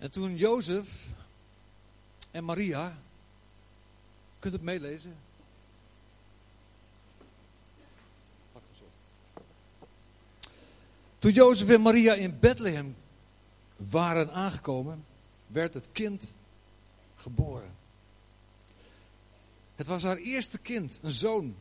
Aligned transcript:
En 0.00 0.10
toen 0.10 0.36
Jozef 0.36 1.06
en 2.30 2.44
Maria, 2.44 2.98
kunt 4.38 4.52
het 4.52 4.62
meelezen? 4.62 5.16
Toen 11.18 11.32
Jozef 11.32 11.68
en 11.68 11.80
Maria 11.80 12.14
in 12.14 12.38
Bethlehem 12.38 12.96
waren 13.76 14.32
aangekomen, 14.32 15.04
werd 15.46 15.74
het 15.74 15.88
kind 15.92 16.32
geboren. 17.16 17.74
Het 19.76 19.86
was 19.86 20.02
haar 20.02 20.16
eerste 20.16 20.58
kind, 20.58 20.98
een 21.02 21.10
zoon. 21.10 21.56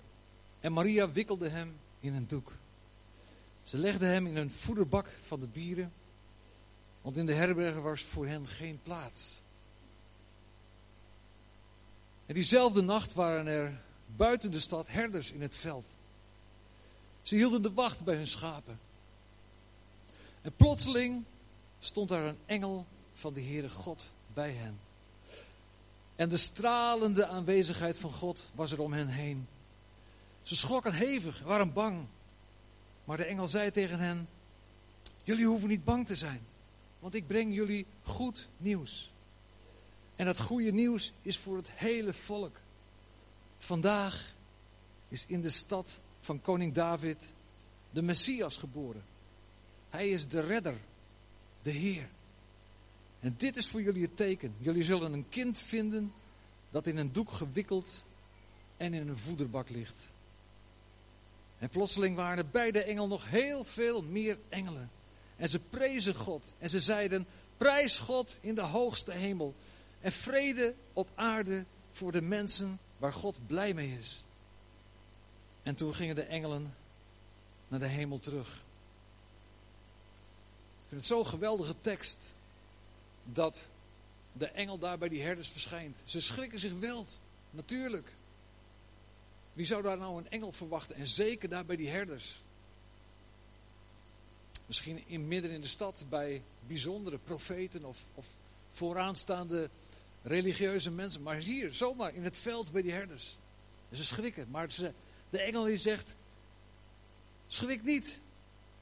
En 0.59 0.73
Maria 0.73 1.11
wikkelde 1.11 1.49
hem 1.49 1.75
in 1.99 2.13
een 2.13 2.27
doek. 2.27 2.51
Ze 3.63 3.77
legde 3.77 4.05
hem 4.05 4.27
in 4.27 4.35
een 4.35 4.51
voederbak 4.51 5.07
van 5.23 5.39
de 5.39 5.51
dieren, 5.51 5.91
want 7.01 7.17
in 7.17 7.25
de 7.25 7.33
herbergen 7.33 7.81
was 7.81 8.01
voor 8.01 8.27
hen 8.27 8.47
geen 8.47 8.79
plaats. 8.83 9.41
En 12.25 12.33
diezelfde 12.33 12.81
nacht 12.81 13.13
waren 13.13 13.47
er 13.47 13.81
buiten 14.15 14.51
de 14.51 14.59
stad 14.59 14.87
herders 14.87 15.31
in 15.31 15.41
het 15.41 15.55
veld. 15.55 15.85
Ze 17.21 17.35
hielden 17.35 17.61
de 17.61 17.73
wacht 17.73 18.03
bij 18.03 18.15
hun 18.15 18.27
schapen. 18.27 18.79
En 20.41 20.55
plotseling 20.55 21.23
stond 21.79 22.09
daar 22.09 22.25
een 22.25 22.39
engel 22.45 22.85
van 23.13 23.33
de 23.33 23.41
Heere 23.41 23.69
God 23.69 24.11
bij 24.33 24.51
hen. 24.51 24.79
En 26.15 26.29
de 26.29 26.37
stralende 26.37 27.25
aanwezigheid 27.25 27.97
van 27.97 28.11
God 28.11 28.51
was 28.55 28.71
er 28.71 28.81
om 28.81 28.93
hen 28.93 29.07
heen. 29.07 29.47
Ze 30.41 30.55
schrokken 30.55 30.93
hevig, 30.93 31.41
waren 31.41 31.73
bang. 31.73 32.05
Maar 33.03 33.17
de 33.17 33.23
engel 33.25 33.47
zei 33.47 33.71
tegen 33.71 33.99
hen: 33.99 34.27
Jullie 35.23 35.45
hoeven 35.45 35.69
niet 35.69 35.83
bang 35.83 36.07
te 36.07 36.15
zijn, 36.15 36.41
want 36.99 37.13
ik 37.13 37.27
breng 37.27 37.53
jullie 37.53 37.85
goed 38.01 38.49
nieuws. 38.57 39.11
En 40.15 40.25
dat 40.25 40.41
goede 40.41 40.71
nieuws 40.71 41.13
is 41.21 41.37
voor 41.37 41.57
het 41.57 41.71
hele 41.71 42.13
volk. 42.13 42.57
Vandaag 43.57 44.35
is 45.07 45.25
in 45.25 45.41
de 45.41 45.49
stad 45.49 45.99
van 46.19 46.41
koning 46.41 46.73
David 46.73 47.33
de 47.91 48.01
Messias 48.01 48.57
geboren. 48.57 49.03
Hij 49.89 50.09
is 50.09 50.27
de 50.27 50.39
redder, 50.39 50.75
de 51.61 51.71
Heer. 51.71 52.09
En 53.19 53.35
dit 53.37 53.57
is 53.57 53.67
voor 53.67 53.81
jullie 53.81 54.01
het 54.01 54.17
teken. 54.17 54.55
Jullie 54.57 54.83
zullen 54.83 55.13
een 55.13 55.29
kind 55.29 55.59
vinden 55.59 56.13
dat 56.69 56.87
in 56.87 56.97
een 56.97 57.11
doek 57.11 57.31
gewikkeld 57.31 58.05
en 58.77 58.93
in 58.93 59.07
een 59.07 59.17
voederbak 59.17 59.69
ligt. 59.69 60.13
En 61.57 61.69
plotseling 61.69 62.15
waren 62.15 62.37
er 62.37 62.49
bij 62.49 62.71
de 62.71 62.83
engel 62.83 63.07
nog 63.07 63.29
heel 63.29 63.63
veel 63.63 64.01
meer 64.03 64.37
engelen. 64.49 64.89
En 65.39 65.49
ze 65.49 65.59
prezen 65.59 66.15
God. 66.15 66.51
En 66.57 66.69
ze 66.69 66.79
zeiden, 66.79 67.27
prijs 67.57 67.99
God 67.99 68.37
in 68.41 68.55
de 68.55 68.61
hoogste 68.61 69.11
hemel. 69.11 69.55
En 70.01 70.11
vrede 70.11 70.73
op 70.93 71.09
aarde 71.15 71.65
voor 71.91 72.11
de 72.11 72.21
mensen 72.21 72.79
waar 72.97 73.13
God 73.13 73.47
blij 73.47 73.73
mee 73.73 73.97
is. 73.97 74.23
En 75.63 75.75
toen 75.75 75.95
gingen 75.95 76.15
de 76.15 76.23
engelen 76.23 76.75
naar 77.67 77.79
de 77.79 77.87
hemel 77.87 78.19
terug. 78.19 78.47
Ik 80.83 80.87
vind 80.87 81.01
het 81.01 81.09
zo'n 81.09 81.25
geweldige 81.25 81.75
tekst 81.81 82.33
dat 83.23 83.69
de 84.31 84.47
engel 84.47 84.77
daar 84.77 84.97
bij 84.97 85.09
die 85.09 85.21
herders 85.21 85.49
verschijnt. 85.49 86.01
Ze 86.03 86.21
schrikken 86.21 86.59
zich 86.59 86.73
wild, 86.73 87.19
natuurlijk. 87.49 88.13
Wie 89.53 89.65
zou 89.65 89.81
daar 89.81 89.97
nou 89.97 90.17
een 90.17 90.29
engel 90.29 90.51
verwachten? 90.51 90.95
En 90.95 91.07
zeker 91.07 91.49
daar 91.49 91.65
bij 91.65 91.75
die 91.75 91.89
herders. 91.89 92.41
Misschien 94.65 95.03
in, 95.07 95.27
midden 95.27 95.51
in 95.51 95.61
de 95.61 95.67
stad 95.67 96.05
bij 96.09 96.41
bijzondere 96.67 97.17
profeten 97.17 97.85
of, 97.85 97.99
of 98.15 98.27
vooraanstaande 98.71 99.69
religieuze 100.23 100.91
mensen. 100.91 101.23
Maar 101.23 101.35
hier, 101.35 101.73
zomaar 101.73 102.15
in 102.15 102.23
het 102.23 102.37
veld 102.37 102.71
bij 102.71 102.81
die 102.81 102.91
herders. 102.91 103.37
Ze 103.91 104.05
schrikken. 104.05 104.47
Maar 104.49 104.71
ze, 104.71 104.93
de 105.29 105.41
engel 105.41 105.63
die 105.63 105.77
zegt, 105.77 106.15
schrik 107.47 107.83
niet. 107.83 108.19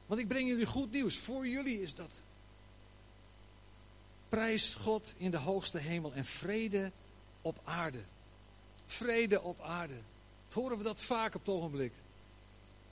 Want 0.05 0.19
ik 0.19 0.27
breng 0.27 0.47
jullie 0.47 0.65
goed 0.65 0.91
nieuws. 0.91 1.17
Voor 1.17 1.47
jullie 1.47 1.81
is 1.81 1.95
dat. 1.95 2.23
Prijs 4.29 4.73
God 4.73 5.13
in 5.17 5.31
de 5.31 5.37
hoogste 5.37 5.77
hemel 5.77 6.13
en 6.13 6.25
vrede 6.25 6.91
op 7.41 7.59
aarde. 7.63 8.01
Vrede 8.85 9.41
op 9.41 9.61
aarde. 9.61 10.01
Horen 10.53 10.77
we 10.77 10.83
dat 10.83 11.01
vaak 11.01 11.35
op 11.35 11.45
het 11.45 11.55
ogenblik. 11.55 11.93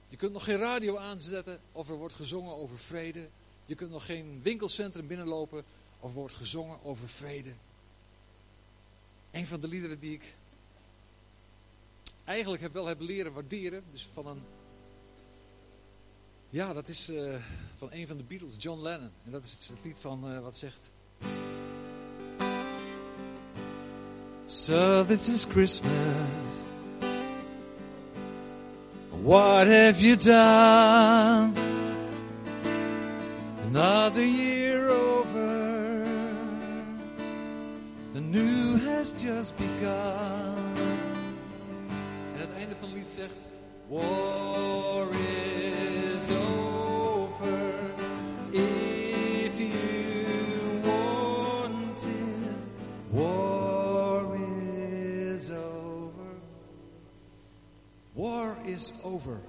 Je 0.07 0.17
kunt 0.17 0.33
nog 0.33 0.43
geen 0.43 0.57
radio 0.57 0.97
aanzetten 0.97 1.59
of 1.71 1.89
er 1.89 1.95
wordt 1.95 2.13
gezongen 2.13 2.55
over 2.55 2.77
vrede. 2.77 3.29
Je 3.65 3.75
kunt 3.75 3.91
nog 3.91 4.05
geen 4.05 4.39
winkelcentrum 4.43 5.07
binnenlopen 5.07 5.63
of 5.99 6.13
wordt 6.13 6.33
gezongen 6.33 6.83
over 6.83 7.07
vrede. 7.07 7.53
Een 9.31 9.47
van 9.47 9.59
de 9.59 9.67
liederen 9.67 9.99
die 9.99 10.13
ik 10.13 10.35
eigenlijk 12.23 12.61
heb 12.61 12.73
wel 12.73 12.85
heb 12.85 12.99
leren 12.99 13.33
waarderen. 13.33 13.83
Dus 13.91 14.07
van 14.13 14.27
een. 14.27 14.41
Ja, 16.49 16.73
dat 16.73 16.87
is 16.87 17.09
uh, 17.09 17.35
van 17.77 17.89
een 17.91 18.07
van 18.07 18.17
de 18.17 18.23
Beatles, 18.23 18.55
John 18.57 18.81
Lennon. 18.81 19.11
En 19.25 19.31
dat 19.31 19.45
is 19.45 19.67
het 19.67 19.77
lied 19.83 19.99
van 19.99 20.31
uh, 20.31 20.39
wat 20.39 20.57
zegt. 20.57 20.91
So 24.45 25.05
this 25.05 25.29
is 25.29 25.45
Christmas. 25.45 26.64
What 29.25 29.65
have 29.65 29.99
you 29.99 30.17
done? 30.17 31.55
Another 33.63 34.23
year 34.23 34.87
over. 34.87 36.07
The 38.13 38.21
new 38.21 38.77
has 38.85 39.13
just 39.13 39.57
begun. 39.57 40.57
En 42.33 42.39
het 42.39 42.53
einde 42.57 42.75
van 42.75 42.89
het 42.89 42.97
lied 42.97 43.07
zegt: 43.07 43.47
War 43.87 45.07
is 46.13 46.29
over. 46.29 46.74
Is 58.75 58.91
over. 59.03 59.41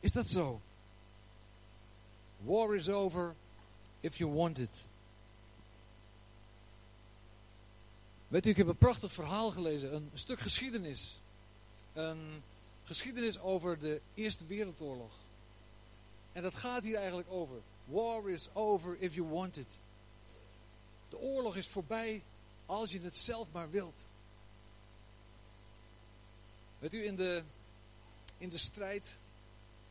Is 0.00 0.12
dat 0.12 0.28
zo? 0.28 0.60
War 2.44 2.76
is 2.76 2.88
over 2.88 3.34
if 4.00 4.16
you 4.16 4.32
want 4.32 4.58
it. 4.58 4.84
Weet 8.28 8.46
u, 8.46 8.50
ik 8.50 8.56
heb 8.56 8.66
een 8.66 8.76
prachtig 8.76 9.12
verhaal 9.12 9.50
gelezen, 9.50 9.94
een 9.94 10.10
stuk 10.14 10.40
geschiedenis. 10.40 11.20
Een 11.92 12.42
geschiedenis 12.86 13.38
over 13.38 13.78
de 13.78 14.00
Eerste 14.14 14.46
Wereldoorlog. 14.46 15.12
En 16.32 16.42
dat 16.42 16.54
gaat 16.54 16.82
hier 16.82 16.96
eigenlijk 16.96 17.30
over. 17.30 17.56
War 17.84 18.30
is 18.30 18.48
over 18.52 18.96
if 19.00 19.14
you 19.14 19.28
want 19.28 19.56
it. 19.56 19.78
De 21.08 21.18
oorlog 21.18 21.56
is 21.56 21.68
voorbij 21.68 22.22
als 22.66 22.92
je 22.92 23.00
het 23.00 23.16
zelf 23.16 23.52
maar 23.52 23.70
wilt. 23.70 24.08
Weet 26.78 26.94
u, 26.94 27.04
in 27.04 27.16
de, 27.16 27.42
in 28.38 28.48
de 28.48 28.58
strijd 28.58 29.18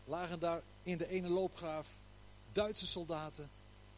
lagen 0.06 0.40
daar 0.40 0.62
in 0.84 0.98
de 0.98 1.08
ene 1.08 1.30
loopgraaf 1.30 1.98
Duitse 2.52 2.88
soldaten. 2.88 3.50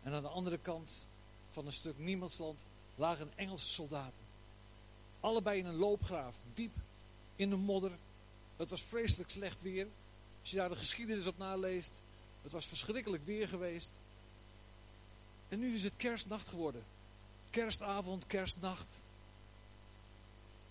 En 0.03 0.13
aan 0.13 0.21
de 0.21 0.27
andere 0.27 0.57
kant 0.57 1.05
van 1.49 1.65
een 1.65 1.73
stuk 1.73 1.97
niemandsland 1.97 2.65
lagen 2.95 3.31
Engelse 3.35 3.69
soldaten. 3.69 4.23
Allebei 5.19 5.59
in 5.59 5.65
een 5.65 5.75
loopgraaf, 5.75 6.35
diep 6.53 6.71
in 7.35 7.49
de 7.49 7.55
modder. 7.55 7.91
Het 8.57 8.69
was 8.69 8.81
vreselijk 8.81 9.30
slecht 9.30 9.62
weer. 9.62 9.88
Als 10.42 10.50
je 10.50 10.57
daar 10.57 10.69
de 10.69 10.75
geschiedenis 10.75 11.27
op 11.27 11.38
naleest, 11.38 12.01
het 12.42 12.51
was 12.51 12.65
verschrikkelijk 12.65 13.25
weer 13.25 13.48
geweest. 13.48 14.00
En 15.48 15.59
nu 15.59 15.74
is 15.74 15.83
het 15.83 15.94
kerstnacht 15.98 16.48
geworden. 16.48 16.83
Kerstavond, 17.50 18.25
kerstnacht. 18.25 19.04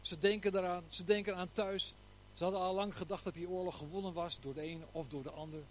Ze 0.01 0.19
denken 0.19 0.53
daaraan, 0.53 0.85
ze 0.89 1.05
denken 1.05 1.37
aan 1.37 1.53
thuis. 1.53 1.95
Ze 2.35 2.43
hadden 2.43 2.61
al 2.61 2.75
lang 2.75 2.97
gedacht 2.97 3.25
dat 3.25 3.35
die 3.35 3.49
oorlog 3.49 3.77
gewonnen 3.77 4.13
was 4.13 4.41
door 4.41 4.55
de 4.55 4.67
een 4.67 4.85
of 4.93 5.09
door 5.09 5.23
de 5.23 5.31
ander. 5.31 5.63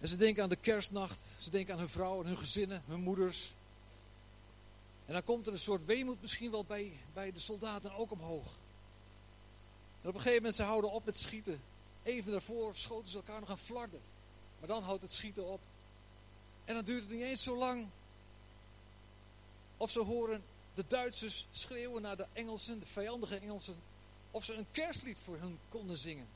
En 0.00 0.08
ze 0.08 0.16
denken 0.16 0.42
aan 0.42 0.48
de 0.48 0.56
kerstnacht, 0.56 1.20
ze 1.38 1.50
denken 1.50 1.74
aan 1.74 1.80
hun 1.80 1.88
vrouwen, 1.88 2.26
hun 2.26 2.38
gezinnen, 2.38 2.82
hun 2.86 3.00
moeders. 3.00 3.54
En 5.06 5.12
dan 5.12 5.24
komt 5.24 5.46
er 5.46 5.52
een 5.52 5.58
soort 5.58 5.84
weemoed 5.84 6.22
misschien 6.22 6.50
wel 6.50 6.64
bij, 6.64 6.92
bij 7.12 7.32
de 7.32 7.38
soldaten 7.38 7.94
ook 7.94 8.10
omhoog. 8.10 8.56
En 10.04 10.10
op 10.10 10.14
een 10.14 10.20
gegeven 10.20 10.36
moment, 10.36 10.56
ze 10.56 10.62
houden 10.62 10.90
op 10.90 11.04
met 11.04 11.18
schieten. 11.18 11.62
Even 12.02 12.32
daarvoor 12.32 12.76
schoten 12.76 13.10
ze 13.10 13.16
elkaar 13.16 13.40
nog 13.40 13.50
aan 13.50 13.58
flarden. 13.58 14.00
Maar 14.58 14.68
dan 14.68 14.82
houdt 14.82 15.02
het 15.02 15.14
schieten 15.14 15.46
op. 15.46 15.60
En 16.64 16.74
dan 16.74 16.84
duurt 16.84 17.02
het 17.02 17.10
niet 17.10 17.22
eens 17.22 17.42
zo 17.42 17.56
lang 17.56 17.86
of 19.76 19.90
ze 19.90 20.00
horen 20.00 20.42
de 20.74 20.84
Duitsers 20.86 21.46
schreeuwen 21.52 22.02
naar 22.02 22.16
de 22.16 22.26
Engelsen, 22.32 22.78
de 22.78 22.86
vijandige 22.86 23.36
Engelsen, 23.36 23.76
of 24.30 24.44
ze 24.44 24.54
een 24.54 24.66
kerstlied 24.72 25.18
voor 25.24 25.36
hen 25.38 25.58
konden 25.68 25.96
zingen. 25.96 26.28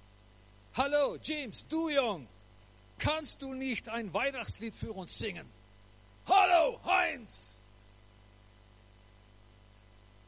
Hallo, 0.70 1.16
James, 1.22 1.64
du 1.68 1.90
Jong, 1.90 2.26
kannst 2.96 3.40
du 3.40 3.54
nicht 3.54 3.88
ein 3.88 4.12
Weihnachtslied 4.12 4.74
für 4.74 4.92
uns 4.94 5.18
singen? 5.18 5.46
Hallo, 6.24 6.80
Heinz! 6.84 7.58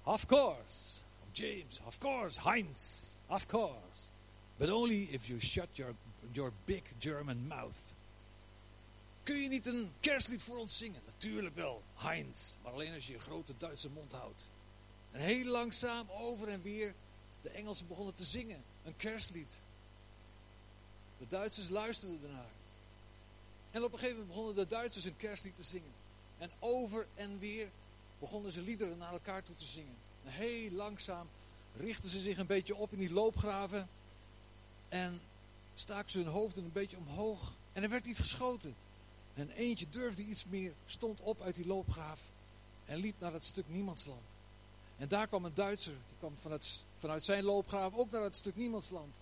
Of 0.03 0.27
course, 0.27 1.03
James, 1.41 1.81
of 1.87 1.99
course, 1.99 2.37
Heinz, 2.37 3.19
of 3.29 3.49
course. 3.49 4.13
But 4.59 4.69
only 4.69 5.09
if 5.11 5.31
you 5.31 5.41
shut 5.41 5.69
your, 5.79 5.95
your 6.35 6.53
big 6.67 6.83
German 6.99 7.49
mouth. 7.49 7.95
Kun 9.25 9.37
je 9.37 9.49
niet 9.49 9.67
een 9.67 9.93
kerstlied 10.01 10.43
voor 10.43 10.57
ons 10.57 10.79
zingen? 10.79 11.01
Natuurlijk 11.07 11.55
wel, 11.55 11.83
Heinz. 11.95 12.57
Maar 12.63 12.73
alleen 12.73 12.95
als 12.95 13.07
je 13.07 13.13
je 13.13 13.19
grote 13.19 13.55
Duitse 13.57 13.91
mond 13.91 14.13
houdt. 14.13 14.49
En 15.11 15.21
heel 15.21 15.45
langzaam 15.45 16.07
over 16.11 16.49
en 16.49 16.63
weer 16.63 16.95
de 17.43 17.51
Engelsen 17.51 17.87
begonnen 17.87 18.15
te 18.15 18.25
zingen. 18.25 18.63
Een 18.85 18.97
kerstlied. 18.97 19.61
De 21.19 21.27
Duitsers 21.29 21.69
luisterden 21.69 22.23
ernaar. 22.23 22.53
En 23.71 23.85
op 23.85 23.93
een 23.93 23.99
gegeven 23.99 24.19
moment 24.19 24.37
begonnen 24.37 24.55
de 24.55 24.67
Duitsers 24.67 25.05
een 25.05 25.17
kerstlied 25.17 25.57
te 25.57 25.63
zingen. 25.63 25.93
En 26.39 26.51
over 26.59 27.07
en 27.15 27.39
weer 27.39 27.71
begonnen 28.19 28.53
ze 28.53 28.63
liederen 28.63 28.99
naar 28.99 29.13
elkaar 29.13 29.43
toe 29.43 29.55
te 29.55 29.65
zingen. 29.65 29.97
Heel 30.25 30.71
langzaam 30.71 31.29
richtten 31.77 32.09
ze 32.09 32.21
zich 32.21 32.39
een 32.39 32.47
beetje 32.47 32.75
op 32.75 32.93
in 32.93 32.99
die 32.99 33.13
loopgraven. 33.13 33.89
En 34.89 35.21
staken 35.75 36.11
ze 36.11 36.19
hun 36.19 36.27
hoofden 36.27 36.65
een 36.65 36.73
beetje 36.73 36.97
omhoog. 36.97 37.53
En 37.73 37.83
er 37.83 37.89
werd 37.89 38.05
niet 38.05 38.19
geschoten. 38.19 38.75
En 39.35 39.51
eentje 39.51 39.87
durfde 39.91 40.23
iets 40.23 40.45
meer, 40.45 40.73
stond 40.87 41.21
op 41.21 41.41
uit 41.41 41.55
die 41.55 41.67
loopgraaf. 41.67 42.21
En 42.85 42.97
liep 42.97 43.15
naar 43.19 43.33
het 43.33 43.45
stuk 43.45 43.69
niemandsland. 43.69 44.23
En 44.97 45.09
daar 45.09 45.27
kwam 45.27 45.45
een 45.45 45.55
Duitser, 45.55 45.93
die 45.93 46.17
kwam 46.19 46.37
vanuit, 46.37 46.85
vanuit 46.99 47.25
zijn 47.25 47.45
loopgraaf 47.45 47.95
ook 47.95 48.11
naar 48.11 48.23
het 48.23 48.37
stuk 48.37 48.57
niemandsland. 48.57 49.15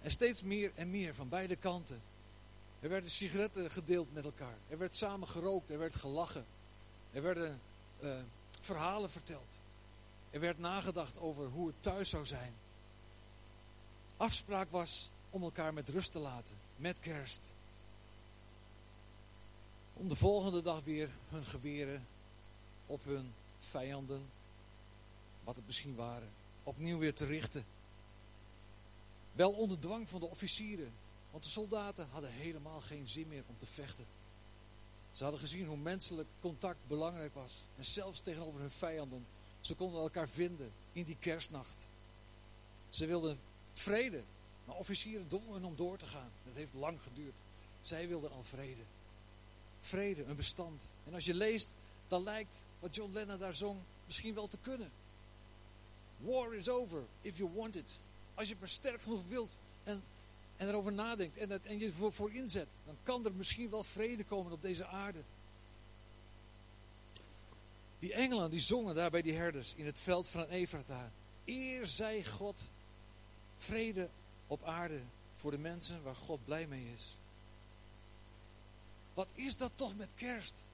En 0.00 0.10
steeds 0.10 0.42
meer 0.42 0.72
en 0.74 0.90
meer 0.90 1.14
van 1.14 1.28
beide 1.28 1.56
kanten. 1.56 2.02
Er 2.80 2.88
werden 2.88 3.10
sigaretten 3.10 3.70
gedeeld 3.70 4.14
met 4.14 4.24
elkaar. 4.24 4.56
Er 4.68 4.78
werd 4.78 4.96
samen 4.96 5.28
gerookt, 5.28 5.70
er 5.70 5.78
werd 5.78 5.94
gelachen. 5.94 6.44
Er 7.12 7.22
werden 7.22 7.60
uh, 8.00 8.14
verhalen 8.60 9.10
verteld. 9.10 9.58
Er 10.32 10.40
werd 10.40 10.58
nagedacht 10.58 11.18
over 11.18 11.46
hoe 11.46 11.66
het 11.66 11.76
thuis 11.80 12.10
zou 12.10 12.26
zijn. 12.26 12.54
Afspraak 14.16 14.70
was 14.70 15.10
om 15.30 15.42
elkaar 15.42 15.74
met 15.74 15.88
rust 15.88 16.12
te 16.12 16.18
laten, 16.18 16.56
met 16.76 17.00
kerst. 17.00 17.54
Om 19.94 20.08
de 20.08 20.16
volgende 20.16 20.62
dag 20.62 20.84
weer 20.84 21.10
hun 21.28 21.44
geweren 21.44 22.06
op 22.86 23.04
hun 23.04 23.34
vijanden, 23.60 24.30
wat 25.44 25.56
het 25.56 25.66
misschien 25.66 25.94
waren, 25.94 26.30
opnieuw 26.62 26.98
weer 26.98 27.14
te 27.14 27.26
richten. 27.26 27.64
Wel 29.32 29.52
onder 29.52 29.78
dwang 29.78 30.08
van 30.08 30.20
de 30.20 30.30
officieren, 30.30 30.92
want 31.30 31.44
de 31.44 31.50
soldaten 31.50 32.08
hadden 32.10 32.30
helemaal 32.30 32.80
geen 32.80 33.08
zin 33.08 33.28
meer 33.28 33.44
om 33.46 33.58
te 33.58 33.66
vechten. 33.66 34.06
Ze 35.12 35.22
hadden 35.22 35.40
gezien 35.40 35.66
hoe 35.66 35.76
menselijk 35.76 36.28
contact 36.40 36.78
belangrijk 36.86 37.34
was. 37.34 37.64
En 37.76 37.84
zelfs 37.84 38.20
tegenover 38.20 38.60
hun 38.60 38.70
vijanden. 38.70 39.26
Ze 39.62 39.74
konden 39.74 40.00
elkaar 40.00 40.28
vinden 40.28 40.72
in 40.92 41.04
die 41.04 41.16
kerstnacht. 41.20 41.88
Ze 42.88 43.06
wilden 43.06 43.38
vrede. 43.72 44.22
Maar 44.64 44.76
officieren 44.76 45.28
dwongen 45.28 45.52
hen 45.52 45.64
om 45.64 45.76
door 45.76 45.98
te 45.98 46.06
gaan. 46.06 46.30
Dat 46.44 46.54
heeft 46.54 46.74
lang 46.74 47.02
geduurd. 47.02 47.34
Zij 47.80 48.08
wilden 48.08 48.30
al 48.30 48.42
vrede. 48.42 48.82
Vrede, 49.80 50.24
een 50.24 50.36
bestand. 50.36 50.90
En 51.06 51.14
als 51.14 51.24
je 51.24 51.34
leest, 51.34 51.74
dan 52.08 52.22
lijkt 52.22 52.64
wat 52.78 52.94
John 52.94 53.12
Lennon 53.12 53.38
daar 53.38 53.54
zong 53.54 53.80
misschien 54.04 54.34
wel 54.34 54.48
te 54.48 54.58
kunnen. 54.62 54.90
War 56.18 56.54
is 56.54 56.68
over 56.68 57.02
if 57.20 57.36
you 57.36 57.50
want 57.54 57.76
it. 57.76 57.98
Als 58.34 58.46
je 58.46 58.52
het 58.52 58.60
maar 58.60 58.68
sterk 58.68 59.02
genoeg 59.02 59.26
wilt 59.28 59.58
en, 59.82 60.02
en 60.56 60.68
erover 60.68 60.92
nadenkt 60.92 61.36
en, 61.36 61.50
het, 61.50 61.66
en 61.66 61.78
je 61.78 61.86
ervoor 61.86 62.12
voor 62.12 62.32
inzet, 62.32 62.68
dan 62.86 62.96
kan 63.02 63.24
er 63.24 63.32
misschien 63.32 63.70
wel 63.70 63.82
vrede 63.82 64.24
komen 64.24 64.52
op 64.52 64.62
deze 64.62 64.86
aarde. 64.86 65.22
Die 68.02 68.12
engelen 68.12 68.50
die 68.50 68.60
zongen 68.60 68.94
daar 68.94 69.10
bij 69.10 69.22
die 69.22 69.34
herders 69.34 69.74
in 69.74 69.86
het 69.86 69.98
veld 69.98 70.28
van 70.28 70.44
Efrata. 70.44 71.10
Eer 71.44 71.86
zij 71.86 72.24
God 72.24 72.70
vrede 73.56 74.08
op 74.46 74.64
aarde 74.64 75.00
voor 75.36 75.50
de 75.50 75.58
mensen 75.58 76.02
waar 76.02 76.16
God 76.16 76.44
blij 76.44 76.66
mee 76.66 76.92
is. 76.94 77.16
Wat 79.14 79.28
is 79.34 79.56
dat 79.56 79.72
toch 79.74 79.96
met 79.96 80.08
kerst? 80.14 80.64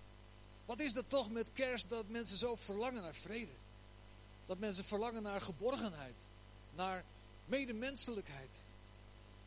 Wat 0.65 0.81
is 0.81 0.93
dat 0.93 1.05
toch 1.09 1.31
met 1.31 1.47
kerst 1.53 1.89
dat 1.89 2.09
mensen 2.09 2.37
zo 2.37 2.55
verlangen 2.57 3.03
naar 3.03 3.15
vrede? 3.15 3.53
Dat 4.47 4.59
mensen 4.59 4.85
verlangen 4.85 5.23
naar 5.23 5.41
geborgenheid, 5.41 6.21
naar 6.75 7.05
medemenselijkheid, 7.45 8.63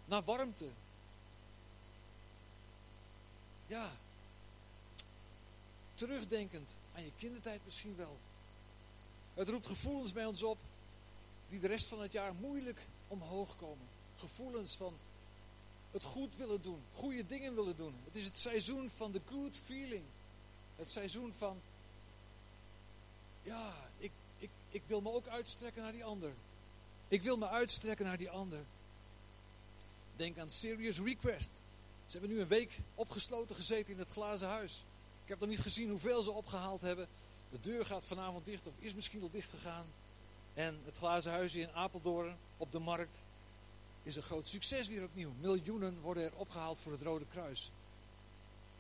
naar 0.05 0.23
warmte. 0.23 0.69
Ja, 3.67 3.91
terugdenkend 6.01 6.75
aan 6.95 7.03
je 7.03 7.11
kindertijd 7.17 7.61
misschien 7.65 7.95
wel. 7.95 8.17
Het 9.33 9.49
roept 9.49 9.67
gevoelens 9.67 10.11
bij 10.11 10.25
ons 10.25 10.43
op 10.43 10.57
die 11.49 11.59
de 11.59 11.67
rest 11.67 11.87
van 11.87 12.01
het 12.01 12.11
jaar 12.11 12.33
moeilijk 12.33 12.79
omhoog 13.07 13.55
komen. 13.55 13.87
Gevoelens 14.15 14.75
van 14.75 14.97
het 15.91 16.03
goed 16.03 16.35
willen 16.35 16.61
doen, 16.61 16.81
goede 16.91 17.25
dingen 17.25 17.55
willen 17.55 17.75
doen. 17.75 17.95
Het 18.05 18.15
is 18.15 18.25
het 18.25 18.39
seizoen 18.39 18.89
van 18.89 19.11
de 19.11 19.21
good 19.25 19.57
feeling. 19.57 20.03
Het 20.75 20.91
seizoen 20.91 21.33
van, 21.33 21.61
ja, 23.41 23.73
ik, 23.97 24.11
ik, 24.37 24.49
ik 24.69 24.83
wil 24.87 25.01
me 25.01 25.11
ook 25.11 25.27
uitstrekken 25.27 25.81
naar 25.81 25.91
die 25.91 26.05
ander. 26.05 26.33
Ik 27.07 27.23
wil 27.23 27.37
me 27.37 27.47
uitstrekken 27.47 28.05
naar 28.05 28.17
die 28.17 28.29
ander. 28.29 28.63
Denk 30.15 30.37
aan 30.37 30.51
Serious 30.51 30.99
Request. 30.99 31.61
Ze 32.05 32.17
hebben 32.17 32.29
nu 32.29 32.41
een 32.41 32.47
week 32.47 32.79
opgesloten 32.95 33.55
gezeten 33.55 33.93
in 33.93 33.99
het 33.99 34.11
glazen 34.11 34.47
huis. 34.47 34.83
Ik 35.31 35.39
heb 35.39 35.49
nog 35.49 35.57
niet 35.57 35.65
gezien 35.65 35.89
hoeveel 35.89 36.23
ze 36.23 36.31
opgehaald 36.31 36.81
hebben. 36.81 37.07
De 37.49 37.59
deur 37.59 37.85
gaat 37.85 38.05
vanavond 38.05 38.45
dicht 38.45 38.67
of 38.67 38.73
is 38.79 38.93
misschien 38.93 39.21
al 39.21 39.29
dicht 39.29 39.49
gegaan. 39.49 39.85
En 40.53 40.79
het 40.85 40.97
glazen 40.97 41.31
huis 41.31 41.55
in 41.55 41.71
Apeldoorn 41.71 42.37
op 42.57 42.71
de 42.71 42.79
markt 42.79 43.23
is 44.03 44.15
een 44.15 44.23
groot 44.23 44.47
succes 44.47 44.87
weer 44.87 45.03
opnieuw. 45.03 45.31
Miljoenen 45.39 45.99
worden 46.01 46.23
er 46.23 46.35
opgehaald 46.35 46.79
voor 46.79 46.91
het 46.91 47.01
Rode 47.01 47.25
Kruis. 47.25 47.71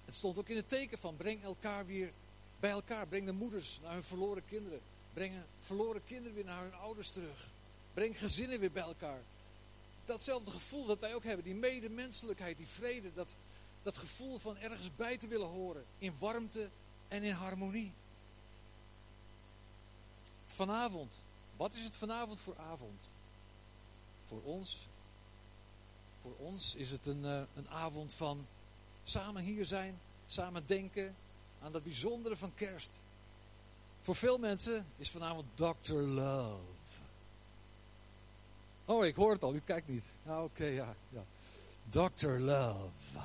Het 0.05 0.15
stond 0.15 0.39
ook 0.39 0.49
in 0.49 0.55
het 0.55 0.69
teken 0.69 0.97
van 0.97 1.15
breng 1.15 1.43
elkaar 1.43 1.85
weer 1.85 2.11
bij 2.59 2.71
elkaar. 2.71 3.07
Breng 3.07 3.25
de 3.25 3.33
moeders 3.33 3.79
naar 3.83 3.93
hun 3.93 4.03
verloren 4.03 4.45
kinderen. 4.45 4.79
Breng 5.13 5.33
verloren 5.59 6.03
kinderen 6.05 6.35
weer 6.35 6.45
naar 6.45 6.61
hun 6.61 6.75
ouders 6.75 7.09
terug. 7.09 7.51
Breng 7.93 8.19
gezinnen 8.19 8.59
weer 8.59 8.71
bij 8.71 8.83
elkaar. 8.83 9.21
Datzelfde 10.05 10.51
gevoel 10.51 10.85
dat 10.85 10.99
wij 10.99 11.15
ook 11.15 11.23
hebben. 11.23 11.45
Die 11.45 11.55
medemenselijkheid, 11.55 12.57
die 12.57 12.67
vrede. 12.67 13.13
Dat, 13.13 13.35
dat 13.83 13.97
gevoel 13.97 14.37
van 14.37 14.57
ergens 14.57 14.95
bij 14.95 15.17
te 15.17 15.27
willen 15.27 15.47
horen. 15.47 15.85
In 15.97 16.15
warmte 16.19 16.69
en 17.07 17.23
in 17.23 17.33
harmonie. 17.33 17.93
Vanavond. 20.45 21.23
Wat 21.57 21.73
is 21.73 21.83
het 21.83 21.95
vanavond 21.95 22.39
voor 22.39 22.57
avond? 22.57 23.11
Voor 24.25 24.41
ons 24.41 24.87
voor 26.21 26.35
ons 26.37 26.75
is 26.75 26.91
het 26.91 27.07
een, 27.07 27.23
uh, 27.23 27.41
een 27.55 27.69
avond 27.69 28.13
van 28.13 28.47
samen 29.03 29.43
hier 29.43 29.65
zijn, 29.65 29.99
samen 30.25 30.65
denken 30.65 31.15
aan 31.61 31.71
dat 31.71 31.83
bijzondere 31.83 32.37
van 32.37 32.53
kerst. 32.53 33.01
Voor 34.01 34.15
veel 34.15 34.37
mensen 34.37 34.85
is 34.97 35.09
vanavond 35.09 35.45
Dr. 35.55 35.93
Love. 35.93 36.61
Oh, 38.85 39.05
ik 39.05 39.15
hoor 39.15 39.31
het 39.31 39.43
al, 39.43 39.53
u 39.53 39.61
kijkt 39.65 39.87
niet. 39.87 40.05
Ja, 40.25 40.43
oké, 40.43 40.65
ja, 40.65 40.95
ja. 41.09 41.23
Dr. 41.89 42.27
Love. 42.27 43.19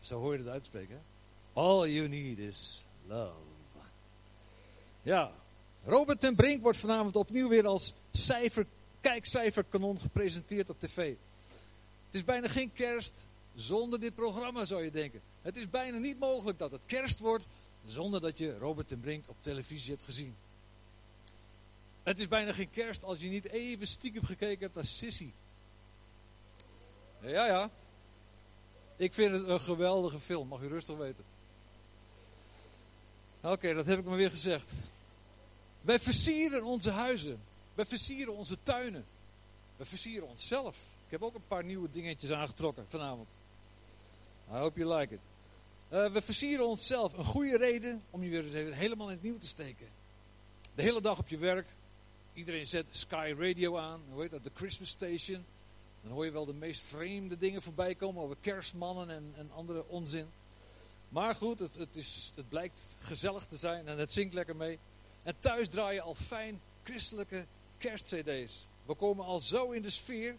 Zo 0.00 0.18
hoor 0.18 0.32
je 0.32 0.38
het 0.38 0.48
uitspreken. 0.48 1.02
All 1.52 1.88
you 1.88 2.08
need 2.08 2.38
is 2.38 2.84
love. 3.06 3.48
Ja, 5.02 5.32
Robert 5.84 6.20
ten 6.20 6.34
Brink 6.34 6.62
wordt 6.62 6.78
vanavond 6.78 7.16
opnieuw 7.16 7.48
weer 7.48 7.66
als 7.66 7.94
cijfer, 8.10 8.66
kijkcijferkanon 9.00 9.98
gepresenteerd 9.98 10.70
op 10.70 10.80
tv. 10.80 11.14
Het 12.06 12.14
is 12.14 12.24
bijna 12.24 12.48
geen 12.48 12.72
kerst 12.72 13.26
zonder 13.54 14.00
dit 14.00 14.14
programma, 14.14 14.64
zou 14.64 14.84
je 14.84 14.90
denken. 14.90 15.20
Het 15.42 15.56
is 15.56 15.70
bijna 15.70 15.98
niet 15.98 16.18
mogelijk 16.18 16.58
dat 16.58 16.70
het 16.70 16.80
kerst 16.86 17.18
wordt 17.18 17.46
zonder 17.84 18.20
dat 18.20 18.38
je 18.38 18.58
Robert 18.58 18.88
ten 18.88 19.00
Brink 19.00 19.24
op 19.28 19.36
televisie 19.40 19.90
hebt 19.90 20.04
gezien. 20.04 20.36
Het 22.02 22.18
is 22.18 22.28
bijna 22.28 22.52
geen 22.52 22.70
kerst 22.70 23.04
als 23.04 23.20
je 23.20 23.28
niet 23.28 23.48
even 23.48 23.86
stiekem 23.86 24.24
gekeken 24.24 24.60
hebt 24.60 24.74
naar 24.74 24.84
Sissy. 24.84 25.32
Ja, 27.20 27.46
ja. 27.46 27.70
Ik 29.00 29.12
vind 29.14 29.32
het 29.32 29.48
een 29.48 29.60
geweldige 29.60 30.20
film, 30.20 30.48
mag 30.48 30.60
u 30.60 30.68
rustig 30.68 30.96
weten. 30.96 31.24
Oké, 33.42 33.74
dat 33.74 33.86
heb 33.86 33.98
ik 33.98 34.04
maar 34.04 34.16
weer 34.16 34.30
gezegd. 34.30 34.72
Wij 35.80 35.98
versieren 35.98 36.64
onze 36.64 36.90
huizen. 36.90 37.40
Wij 37.74 37.86
versieren 37.86 38.34
onze 38.34 38.56
tuinen. 38.62 39.04
Wij 39.76 39.86
versieren 39.86 40.28
onszelf. 40.28 40.76
Ik 41.04 41.10
heb 41.10 41.22
ook 41.22 41.34
een 41.34 41.46
paar 41.48 41.64
nieuwe 41.64 41.90
dingetjes 41.90 42.30
aangetrokken 42.30 42.84
vanavond. 42.88 43.36
I 44.52 44.56
hope 44.56 44.80
you 44.80 44.94
like 44.94 45.14
it. 45.14 45.20
Uh, 45.92 46.12
we 46.12 46.20
versieren 46.20 46.66
onszelf. 46.66 47.12
Een 47.12 47.24
goede 47.24 47.56
reden 47.56 48.02
om 48.10 48.22
je 48.22 48.30
weer 48.30 48.44
eens 48.44 48.52
even 48.52 48.72
helemaal 48.72 49.06
in 49.06 49.14
het 49.14 49.22
nieuw 49.22 49.38
te 49.38 49.46
steken. 49.46 49.88
De 50.74 50.82
hele 50.82 51.00
dag 51.00 51.18
op 51.18 51.28
je 51.28 51.38
werk. 51.38 51.66
Iedereen 52.34 52.66
zet 52.66 52.86
Sky 52.90 53.34
Radio 53.38 53.78
aan. 53.78 54.00
Hoe 54.10 54.22
heet 54.22 54.30
dat? 54.30 54.44
De 54.44 54.50
Christmas 54.54 54.88
Station. 54.88 55.44
Dan 56.02 56.12
hoor 56.12 56.24
je 56.24 56.30
wel 56.30 56.44
de 56.44 56.54
meest 56.54 56.82
vreemde 56.82 57.36
dingen 57.36 57.62
voorbij 57.62 57.94
komen 57.94 58.22
over 58.22 58.36
kerstmannen 58.40 59.34
en, 59.36 59.50
andere 59.54 59.88
onzin. 59.88 60.30
Maar 61.08 61.34
goed, 61.34 61.58
het, 61.58 61.76
het, 61.76 61.96
is, 61.96 62.32
het 62.34 62.48
blijkt 62.48 62.96
gezellig 62.98 63.46
te 63.46 63.56
zijn 63.56 63.88
en 63.88 63.98
het 63.98 64.12
zingt 64.12 64.34
lekker 64.34 64.56
mee. 64.56 64.78
En 65.22 65.34
thuis 65.40 65.68
draai 65.68 65.94
je 65.94 66.00
al 66.00 66.14
fijn 66.14 66.60
christelijke 66.82 67.46
kerstcd's. 67.78 68.66
We 68.86 68.94
komen 68.94 69.24
al 69.24 69.40
zo 69.40 69.70
in 69.70 69.82
de 69.82 69.90
sfeer 69.90 70.36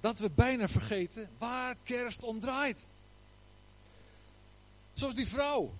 dat 0.00 0.18
we 0.18 0.30
bijna 0.30 0.68
vergeten 0.68 1.30
waar 1.38 1.76
kerst 1.82 2.22
om 2.22 2.40
draait. 2.40 2.86
Zoals 4.94 5.14
die 5.14 5.28
vrouw. 5.28 5.72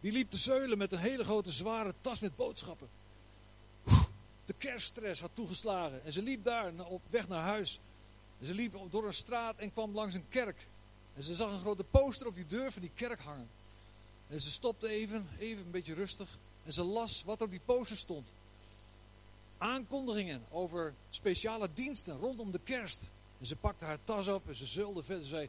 Die 0.00 0.12
liep 0.12 0.30
te 0.30 0.36
zeulen 0.36 0.78
met 0.78 0.92
een 0.92 0.98
hele 0.98 1.24
grote 1.24 1.50
zware 1.50 1.94
tas 2.00 2.20
met 2.20 2.36
boodschappen. 2.36 2.88
De 4.44 4.54
kerststress 4.58 5.20
had 5.20 5.30
toegeslagen. 5.32 6.04
En 6.04 6.12
ze 6.12 6.22
liep 6.22 6.44
daar 6.44 6.72
op 6.86 7.02
weg 7.10 7.28
naar 7.28 7.42
huis. 7.42 7.80
Ze 8.42 8.54
liep 8.54 8.76
door 8.90 9.06
een 9.06 9.12
straat 9.12 9.58
en 9.58 9.72
kwam 9.72 9.94
langs 9.94 10.14
een 10.14 10.28
kerk. 10.28 10.66
En 11.14 11.22
ze 11.22 11.34
zag 11.34 11.50
een 11.52 11.58
grote 11.58 11.84
poster 11.84 12.26
op 12.26 12.34
die 12.34 12.46
deur 12.46 12.72
van 12.72 12.82
die 12.82 12.90
kerk 12.94 13.20
hangen. 13.20 13.48
En 14.28 14.40
ze 14.40 14.50
stopte 14.50 14.88
even, 14.88 15.28
even 15.38 15.64
een 15.64 15.70
beetje 15.70 15.94
rustig. 15.94 16.38
En 16.64 16.72
ze 16.72 16.82
las 16.82 17.24
wat 17.24 17.42
op 17.42 17.50
die 17.50 17.60
poster 17.64 17.96
stond. 17.96 18.32
Aankondigingen 19.58 20.42
over 20.50 20.94
speciale 21.10 21.68
diensten 21.74 22.16
rondom 22.16 22.50
de 22.50 22.60
kerst. 22.64 23.10
En 23.40 23.46
ze 23.46 23.56
pakte 23.56 23.84
haar 23.84 23.98
tas 24.04 24.28
op 24.28 24.48
en 24.48 24.54
ze 24.54 24.66
zeulde 24.66 25.02
verder. 25.02 25.24
Ze 25.24 25.30
zei, 25.30 25.48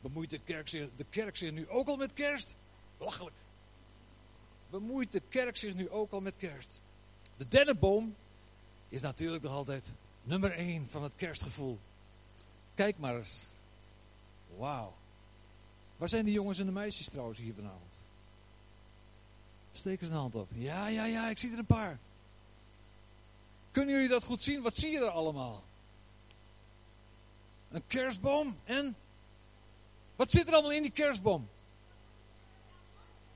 bemoeit 0.00 0.30
de 0.30 0.38
kerk, 0.38 0.68
zich, 0.68 0.88
de 0.96 1.06
kerk 1.10 1.36
zich 1.36 1.52
nu 1.52 1.68
ook 1.68 1.88
al 1.88 1.96
met 1.96 2.12
kerst? 2.12 2.56
Lachelijk. 2.98 3.36
Bemoeit 4.70 5.12
de 5.12 5.22
kerk 5.28 5.56
zich 5.56 5.74
nu 5.74 5.90
ook 5.90 6.12
al 6.12 6.20
met 6.20 6.36
kerst? 6.36 6.80
De 7.36 7.48
dennenboom 7.48 8.14
is 8.88 9.02
natuurlijk 9.02 9.42
nog 9.42 9.52
altijd 9.52 9.92
nummer 10.22 10.52
1 10.52 10.88
van 10.88 11.02
het 11.02 11.14
kerstgevoel. 11.16 11.78
Kijk 12.76 12.98
maar 12.98 13.16
eens. 13.16 13.46
Wauw. 14.56 14.94
Waar 15.96 16.08
zijn 16.08 16.24
die 16.24 16.34
jongens 16.34 16.58
en 16.58 16.66
de 16.66 16.72
meisjes 16.72 17.08
trouwens 17.08 17.38
hier 17.38 17.54
vanavond? 17.54 17.94
Steek 19.72 20.00
eens 20.00 20.10
een 20.10 20.16
hand 20.16 20.34
op. 20.34 20.48
Ja, 20.54 20.86
ja, 20.86 21.04
ja, 21.04 21.28
ik 21.28 21.38
zie 21.38 21.52
er 21.52 21.58
een 21.58 21.66
paar. 21.66 21.98
Kunnen 23.70 23.94
jullie 23.94 24.08
dat 24.08 24.24
goed 24.24 24.42
zien? 24.42 24.62
Wat 24.62 24.74
zie 24.74 24.90
je 24.90 24.98
er 24.98 25.08
allemaal? 25.08 25.62
Een 27.70 27.86
kerstboom 27.86 28.58
en? 28.64 28.96
Wat 30.16 30.30
zit 30.30 30.46
er 30.46 30.52
allemaal 30.52 30.72
in 30.72 30.82
die 30.82 30.90
kerstboom? 30.90 31.48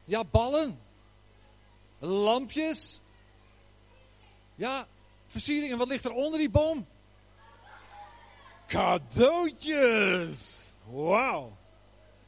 Ja, 0.04 0.24
ballen. 0.24 0.80
Lampjes. 1.98 3.00
Ja, 4.54 4.86
versiering. 5.26 5.72
En 5.72 5.78
wat 5.78 5.88
ligt 5.88 6.04
er 6.04 6.12
onder 6.12 6.38
die 6.38 6.50
boom? 6.50 6.86
Cadeautjes. 8.70 10.58
Wauw. 10.90 11.56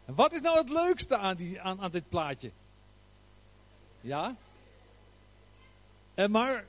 En 0.05 0.15
wat 0.15 0.33
is 0.33 0.41
nou 0.41 0.59
het 0.59 0.69
leukste 0.69 1.17
aan, 1.17 1.37
die, 1.37 1.61
aan, 1.61 1.81
aan 1.81 1.91
dit 1.91 2.09
plaatje? 2.09 2.51
Ja? 4.01 4.37
En 6.15 6.31
maar 6.31 6.65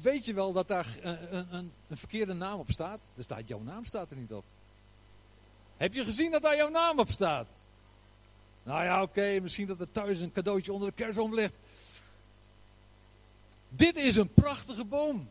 weet 0.00 0.24
je 0.24 0.34
wel 0.34 0.52
dat 0.52 0.68
daar 0.68 0.96
een, 1.00 1.36
een, 1.36 1.72
een, 1.88 1.96
verkeerde 1.96 2.32
naam 2.32 2.58
op 2.58 2.70
staat? 2.70 3.04
Er 3.16 3.22
staat, 3.22 3.48
jouw 3.48 3.60
naam 3.60 3.84
staat 3.84 4.10
er 4.10 4.16
niet 4.16 4.32
op. 4.32 4.44
Heb 5.76 5.94
je 5.94 6.04
gezien 6.04 6.30
dat 6.30 6.42
daar 6.42 6.56
jouw 6.56 6.70
naam 6.70 6.98
op 6.98 7.08
staat? 7.08 7.54
Nou 8.62 8.84
ja, 8.84 9.02
oké, 9.02 9.38
misschien 9.40 9.66
dat 9.66 9.80
er 9.80 9.92
thuis 9.92 10.20
een 10.20 10.32
cadeautje 10.32 10.72
onder 10.72 10.88
de 10.88 10.94
kerstboom 10.94 11.34
ligt. 11.34 11.56
Dit 13.68 13.96
is 13.96 14.16
een 14.16 14.32
prachtige 14.32 14.84
boom. 14.84 15.28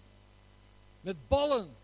Met 1.01 1.27
ballen, 1.27 1.75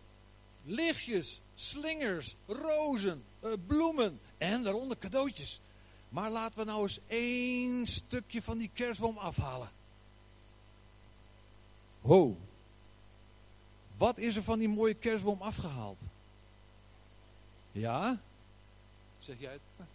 lichtjes, 0.64 1.40
slingers, 1.54 2.36
rozen, 2.46 3.24
eh, 3.40 3.50
bloemen 3.66 4.20
en 4.38 4.62
daaronder 4.62 4.98
cadeautjes. 4.98 5.60
Maar 6.08 6.30
laten 6.30 6.58
we 6.58 6.64
nou 6.64 6.82
eens 6.82 7.00
één 7.06 7.86
stukje 7.86 8.42
van 8.42 8.58
die 8.58 8.70
kerstboom 8.74 9.18
afhalen. 9.18 9.70
Ho. 12.00 12.36
Wat 13.96 14.18
is 14.18 14.36
er 14.36 14.42
van 14.42 14.58
die 14.58 14.68
mooie 14.68 14.94
kerstboom 14.94 15.42
afgehaald? 15.42 16.00
Ja? 17.72 18.20
Zeg 19.18 19.36
jij 19.38 19.52
het? 19.52 19.86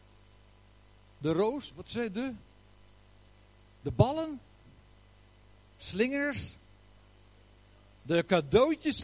De 1.18 1.32
roos, 1.32 1.74
wat 1.76 1.90
zei 1.90 2.12
de? 2.12 2.34
De 3.82 3.92
ballen? 3.92 4.42
Slingers? 5.78 6.58
De 8.02 8.26
cadeautjes 8.26 9.00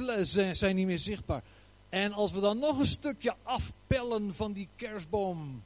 zijn 0.58 0.76
niet 0.76 0.86
meer 0.86 1.00
zichtbaar. 1.00 1.44
En 1.96 2.14
als 2.14 2.32
we 2.32 2.40
dan 2.40 2.60
nog 2.60 2.80
een 2.80 2.86
stukje 2.86 3.36
afpellen 3.44 4.34
van 4.34 4.54
die 4.54 4.68
kerstboom. 4.76 5.64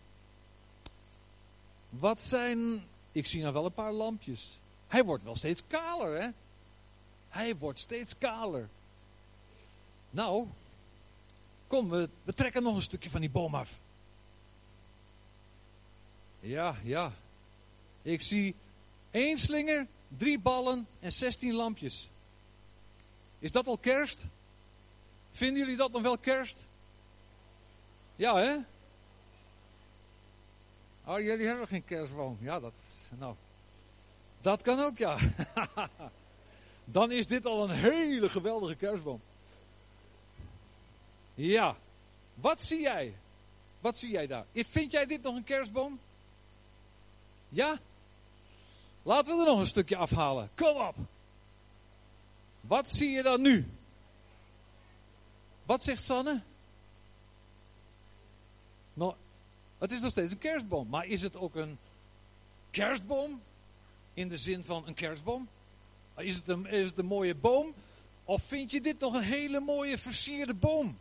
Wat 1.90 2.22
zijn. 2.22 2.84
Ik 3.12 3.28
zie 3.28 3.42
nou 3.42 3.54
wel 3.54 3.66
een 3.66 3.74
paar 3.74 3.92
lampjes. 3.92 4.60
Hij 4.88 5.04
wordt 5.04 5.24
wel 5.24 5.36
steeds 5.36 5.62
kaler, 5.68 6.22
hè? 6.22 6.30
Hij 7.30 7.56
wordt 7.56 7.80
steeds 7.80 8.18
kaler. 8.18 8.70
Nou, 10.10 10.48
kom, 11.68 11.90
we, 11.90 12.10
we 12.24 12.34
trekken 12.34 12.64
nog 12.64 12.76
een 12.76 12.82
stukje 12.82 13.10
van 13.10 13.22
die 13.22 13.30
boom 13.30 13.56
af. 13.56 13.80
Ja, 16.40 16.76
ja. 16.84 17.14
Ik 18.02 18.22
zie 18.22 18.56
één 19.12 19.38
slinger, 19.38 19.88
drie 20.08 20.40
ballen 20.40 20.88
en 21.00 21.12
zestien 21.12 21.54
lampjes. 21.54 22.10
Is 23.40 23.52
dat 23.52 23.68
al 23.68 23.78
kerst? 23.78 24.28
Vinden 25.40 25.58
jullie 25.58 25.78
dat 25.78 25.92
nog 25.92 26.02
wel 26.02 26.18
kerst? 26.18 26.68
Ja, 28.16 28.36
hè? 28.36 28.58
Oh, 31.06 31.20
jullie 31.20 31.48
hebben 31.48 31.68
geen 31.68 31.86
kerstboom. 31.86 32.38
Ja, 32.42 32.60
dat, 32.60 32.80
nou, 33.18 33.36
dat 34.42 34.62
kan 34.62 34.80
ook, 34.80 34.98
ja. 34.98 35.18
Dan 36.86 37.12
is 37.12 37.28
dit 37.28 37.46
al 37.46 37.64
een 37.64 37.76
hele 37.76 38.30
geweldige 38.30 38.76
kerstboom. 38.76 39.22
Ja, 41.34 41.76
wat 42.34 42.62
zie 42.62 42.82
jij? 42.82 43.16
Wat 43.80 43.98
zie 43.98 44.12
jij 44.12 44.28
daar? 44.28 44.46
Vind 44.54 44.92
jij 44.92 45.06
dit 45.06 45.22
nog 45.22 45.36
een 45.36 45.44
kerstboom? 45.44 46.00
Ja? 47.50 47.80
Laten 49.04 49.36
we 49.36 49.40
er 49.40 49.48
nog 49.48 49.60
een 49.60 49.66
stukje 49.66 49.96
afhalen. 49.96 50.50
Kom 50.56 50.78
op. 50.78 50.96
Wat 52.62 52.92
zie 52.92 53.10
je 53.10 53.22
dan 53.22 53.42
nu? 53.42 53.79
Wat 55.70 55.84
zegt 55.84 56.04
Sanne? 56.04 56.42
Nou, 58.94 59.14
het 59.78 59.92
is 59.92 60.02
nog 60.02 60.12
steeds 60.12 60.32
een 60.32 60.38
kerstboom. 60.38 60.88
Maar 60.88 61.06
is 61.06 61.22
het 61.22 61.36
ook 61.36 61.56
een 61.56 61.78
kerstboom? 62.72 63.42
In 64.14 64.30
de 64.30 64.38
zin 64.38 64.64
van 64.64 64.88
een 64.88 64.94
kerstboom? 64.94 65.48
Is 66.18 66.36
het 66.36 66.48
een, 66.48 66.66
is 66.66 66.94
mooie 66.94 67.36
boom? 67.36 67.74
Of 68.24 68.42
vind 68.42 68.72
je 68.72 68.82
dit 68.82 69.00
nog 69.00 69.14
een 69.14 69.24
hele 69.24 69.60
mooie 69.60 69.98
versierde 69.98 70.54
boom? 70.54 70.98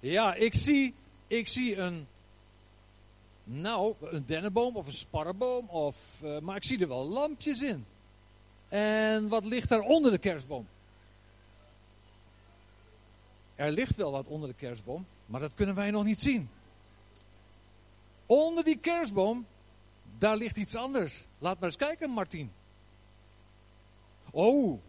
Ja, 0.00 0.34
ik 0.34 0.54
zie, 0.54 0.94
ik 1.26 1.48
zie 1.48 1.76
een, 1.76 2.06
nou, 3.44 3.94
een 4.00 4.26
dennenboom 4.26 4.76
of 4.76 4.86
een 4.86 4.92
sparrenboom. 4.92 5.68
Of, 5.68 5.96
uh, 6.22 6.38
maar 6.38 6.56
ik 6.56 6.64
zie 6.64 6.80
er 6.80 6.88
wel 6.88 7.08
lampjes 7.08 7.62
in. 7.62 7.86
En 8.68 9.28
wat 9.28 9.44
ligt 9.44 9.68
daar 9.68 9.80
onder 9.80 10.10
de 10.10 10.18
kerstboom? 10.18 10.66
Er 13.54 13.70
ligt 13.70 13.96
wel 13.96 14.10
wat 14.10 14.28
onder 14.28 14.48
de 14.48 14.54
kerstboom, 14.54 15.06
maar 15.26 15.40
dat 15.40 15.54
kunnen 15.54 15.74
wij 15.74 15.90
nog 15.90 16.04
niet 16.04 16.20
zien. 16.20 16.48
Onder 18.26 18.64
die 18.64 18.78
kerstboom, 18.78 19.46
daar 20.18 20.36
ligt 20.36 20.56
iets 20.56 20.74
anders. 20.74 21.26
Laat 21.38 21.54
maar 21.54 21.68
eens 21.68 21.76
kijken, 21.76 22.10
Martin. 22.10 22.52
Oh, 24.30 24.80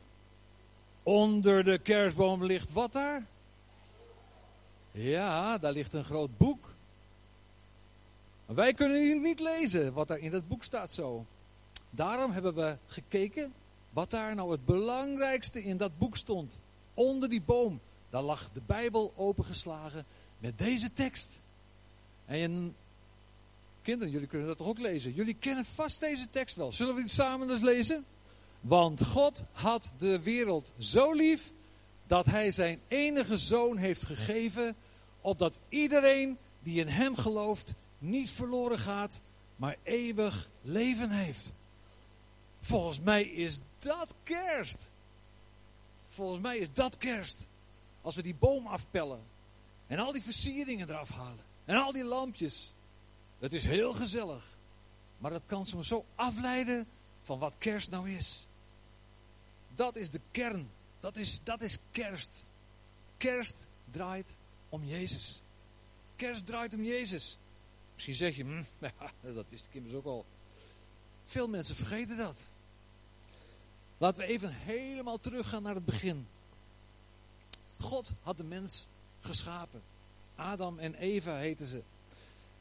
onder 1.04 1.64
de 1.64 1.80
kerstboom 1.80 2.44
ligt 2.44 2.74
wat 2.74 2.94
daar? 2.94 3.26
Ja, 4.92 5.58
daar 5.58 5.72
ligt 5.72 5.94
een 5.94 6.04
groot 6.04 6.38
boek. 6.38 6.74
Wij 8.46 8.74
kunnen 8.74 9.22
niet 9.22 9.40
lezen 9.40 9.94
wat 9.94 10.08
daar 10.08 10.18
in 10.18 10.32
dat 10.32 10.48
boek 10.48 10.64
staat 10.64 10.94
zo. 10.94 11.26
Daarom 11.90 12.32
hebben 12.32 12.56
we 12.56 12.78
gekeken 12.88 13.54
wat 13.90 14.12
daar 14.12 14.36
nou 14.36 14.52
het 14.52 14.66
belangrijkste 14.66 15.64
in 15.64 15.78
dat 15.78 15.98
boek 15.98 16.18
stond. 16.18 16.60
Onder 16.94 17.30
die 17.30 17.42
boom. 17.42 17.80
Daar 18.16 18.24
lag 18.24 18.52
de 18.52 18.62
Bijbel 18.66 19.14
opengeslagen 19.16 20.06
met 20.38 20.58
deze 20.58 20.94
tekst. 20.94 21.40
En 22.26 22.76
kinderen, 23.82 24.14
jullie 24.14 24.28
kunnen 24.28 24.48
dat 24.48 24.58
toch 24.58 24.68
ook 24.68 24.80
lezen? 24.80 25.14
Jullie 25.14 25.34
kennen 25.34 25.66
vast 25.66 26.00
deze 26.00 26.30
tekst 26.30 26.56
wel. 26.56 26.72
Zullen 26.72 26.96
we 26.96 27.02
die 27.02 27.10
samen 27.10 27.50
eens 27.50 27.62
lezen? 27.62 28.06
Want 28.62 29.06
God 29.06 29.44
had 29.52 29.94
de 29.98 30.20
wereld 30.20 30.74
zo 30.78 31.14
lief 31.14 31.52
dat 32.08 32.26
hij 32.26 32.52
zijn 32.52 32.80
enige 32.88 33.38
zoon 33.38 33.78
heeft 33.78 34.04
gegeven, 34.04 34.76
opdat 35.22 35.60
iedereen 35.70 36.38
die 36.64 36.80
in 36.80 36.88
hem 36.88 37.16
gelooft 37.16 37.74
niet 37.98 38.30
verloren 38.30 38.80
gaat, 38.80 39.22
maar 39.56 39.78
eeuwig 39.84 40.50
leven 40.62 41.10
heeft. 41.10 41.54
Volgens 42.62 43.00
mij 43.00 43.24
is 43.24 43.60
dat 43.80 44.14
kerst. 44.24 44.90
Volgens 46.08 46.42
mij 46.42 46.58
is 46.58 46.74
dat 46.74 46.98
kerst. 46.98 47.46
Als 48.06 48.16
we 48.16 48.22
die 48.22 48.36
boom 48.36 48.68
afpellen 48.68 49.24
en 49.88 50.00
al 50.00 50.12
die 50.12 50.22
versieringen 50.22 50.90
eraf 50.90 51.10
halen 51.10 51.44
en 51.66 51.76
al 51.76 51.92
die 51.92 52.04
lampjes. 52.04 52.74
Het 53.40 53.54
is 53.54 53.64
heel 53.64 53.94
gezellig. 53.94 54.58
Maar 55.18 55.32
dat 55.32 55.44
kan 55.46 55.66
soms 55.66 55.88
zo 55.88 56.06
afleiden 56.16 56.88
van 57.22 57.40
wat 57.40 57.56
kerst 57.58 57.90
nou 57.90 58.10
is. 58.10 58.48
Dat 59.76 59.96
is 59.96 60.10
de 60.10 60.22
kern. 60.32 60.70
Dat 61.00 61.18
is, 61.18 61.40
dat 61.44 61.62
is 61.62 61.78
kerst. 61.92 62.46
Kerst 63.18 63.68
draait 63.92 64.38
om 64.70 64.84
Jezus. 64.84 65.42
Kerst 66.16 66.46
draait 66.46 66.74
om 66.74 66.84
Jezus. 66.84 67.38
Misschien 67.94 68.16
zeg 68.16 68.36
je, 68.36 68.44
hm, 68.44 68.64
dat 69.34 69.50
wist 69.50 69.66
ik 69.66 69.74
immers 69.74 69.94
ook 69.94 70.06
al. 70.06 70.26
Veel 71.26 71.48
mensen 71.48 71.76
vergeten 71.76 72.18
dat. 72.18 72.48
Laten 73.98 74.22
we 74.22 74.28
even 74.28 74.52
helemaal 74.54 75.20
teruggaan 75.20 75.64
naar 75.64 75.76
het 75.76 75.86
begin. 75.86 76.28
God 77.80 78.14
had 78.22 78.38
de 78.38 78.44
mens 78.44 78.88
geschapen. 79.20 79.82
Adam 80.36 80.80
en 80.80 80.96
Eva 80.96 81.36
heten 81.36 81.68
ze. 81.68 81.84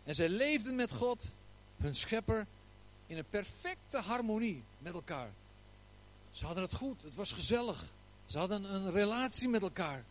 En 0.04 0.14
zij 0.14 0.28
leefden 0.28 0.74
met 0.74 0.92
God, 0.92 1.30
hun 1.76 1.94
schepper, 1.94 2.46
in 3.06 3.18
een 3.18 3.28
perfecte 3.28 3.98
harmonie 3.98 4.64
met 4.78 4.94
elkaar. 4.94 5.30
Ze 6.30 6.44
hadden 6.44 6.62
het 6.62 6.74
goed, 6.74 7.02
het 7.02 7.14
was 7.14 7.32
gezellig. 7.32 7.92
Ze 8.26 8.38
hadden 8.38 8.74
een 8.74 8.90
relatie 8.90 9.48
met 9.48 9.62
elkaar. 9.62 10.04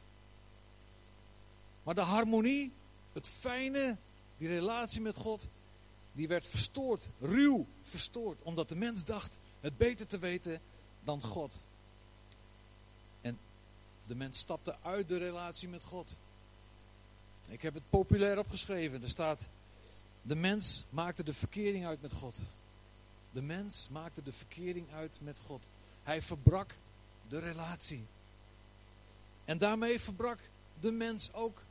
Maar 1.83 1.95
de 1.95 2.01
harmonie, 2.01 2.72
het 3.13 3.27
fijne, 3.27 3.98
die 4.38 4.48
relatie 4.48 5.01
met 5.01 5.17
God, 5.17 5.48
die 6.12 6.27
werd 6.27 6.48
verstoord, 6.48 7.07
ruw 7.19 7.65
verstoord, 7.81 8.41
omdat 8.41 8.69
de 8.69 8.75
mens 8.75 9.05
dacht 9.05 9.39
het 9.60 9.77
beter 9.77 10.07
te 10.07 10.19
weten 10.19 10.62
dan 11.03 11.22
God. 11.22 11.55
De 14.05 14.15
mens 14.15 14.39
stapte 14.39 14.75
uit 14.81 15.07
de 15.07 15.17
relatie 15.17 15.69
met 15.69 15.83
God. 15.83 16.17
Ik 17.50 17.62
heb 17.62 17.74
het 17.74 17.89
populair 17.89 18.39
opgeschreven. 18.39 19.03
Er 19.03 19.10
staat, 19.10 19.50
de 20.22 20.36
mens 20.36 20.86
maakte 20.89 21.24
de 21.24 21.33
verkering 21.33 21.86
uit 21.86 22.01
met 22.01 22.13
God. 22.13 22.39
De 23.31 23.41
mens 23.41 23.89
maakte 23.91 24.24
de 24.24 24.33
verkering 24.33 24.93
uit 24.93 25.19
met 25.22 25.39
God. 25.39 25.69
Hij 26.03 26.22
verbrak 26.22 26.75
de 27.27 27.39
relatie. 27.39 28.05
En 29.45 29.57
daarmee 29.57 30.00
verbrak 30.00 30.39
de 30.79 30.91
mens 30.91 31.33
ook 31.33 31.62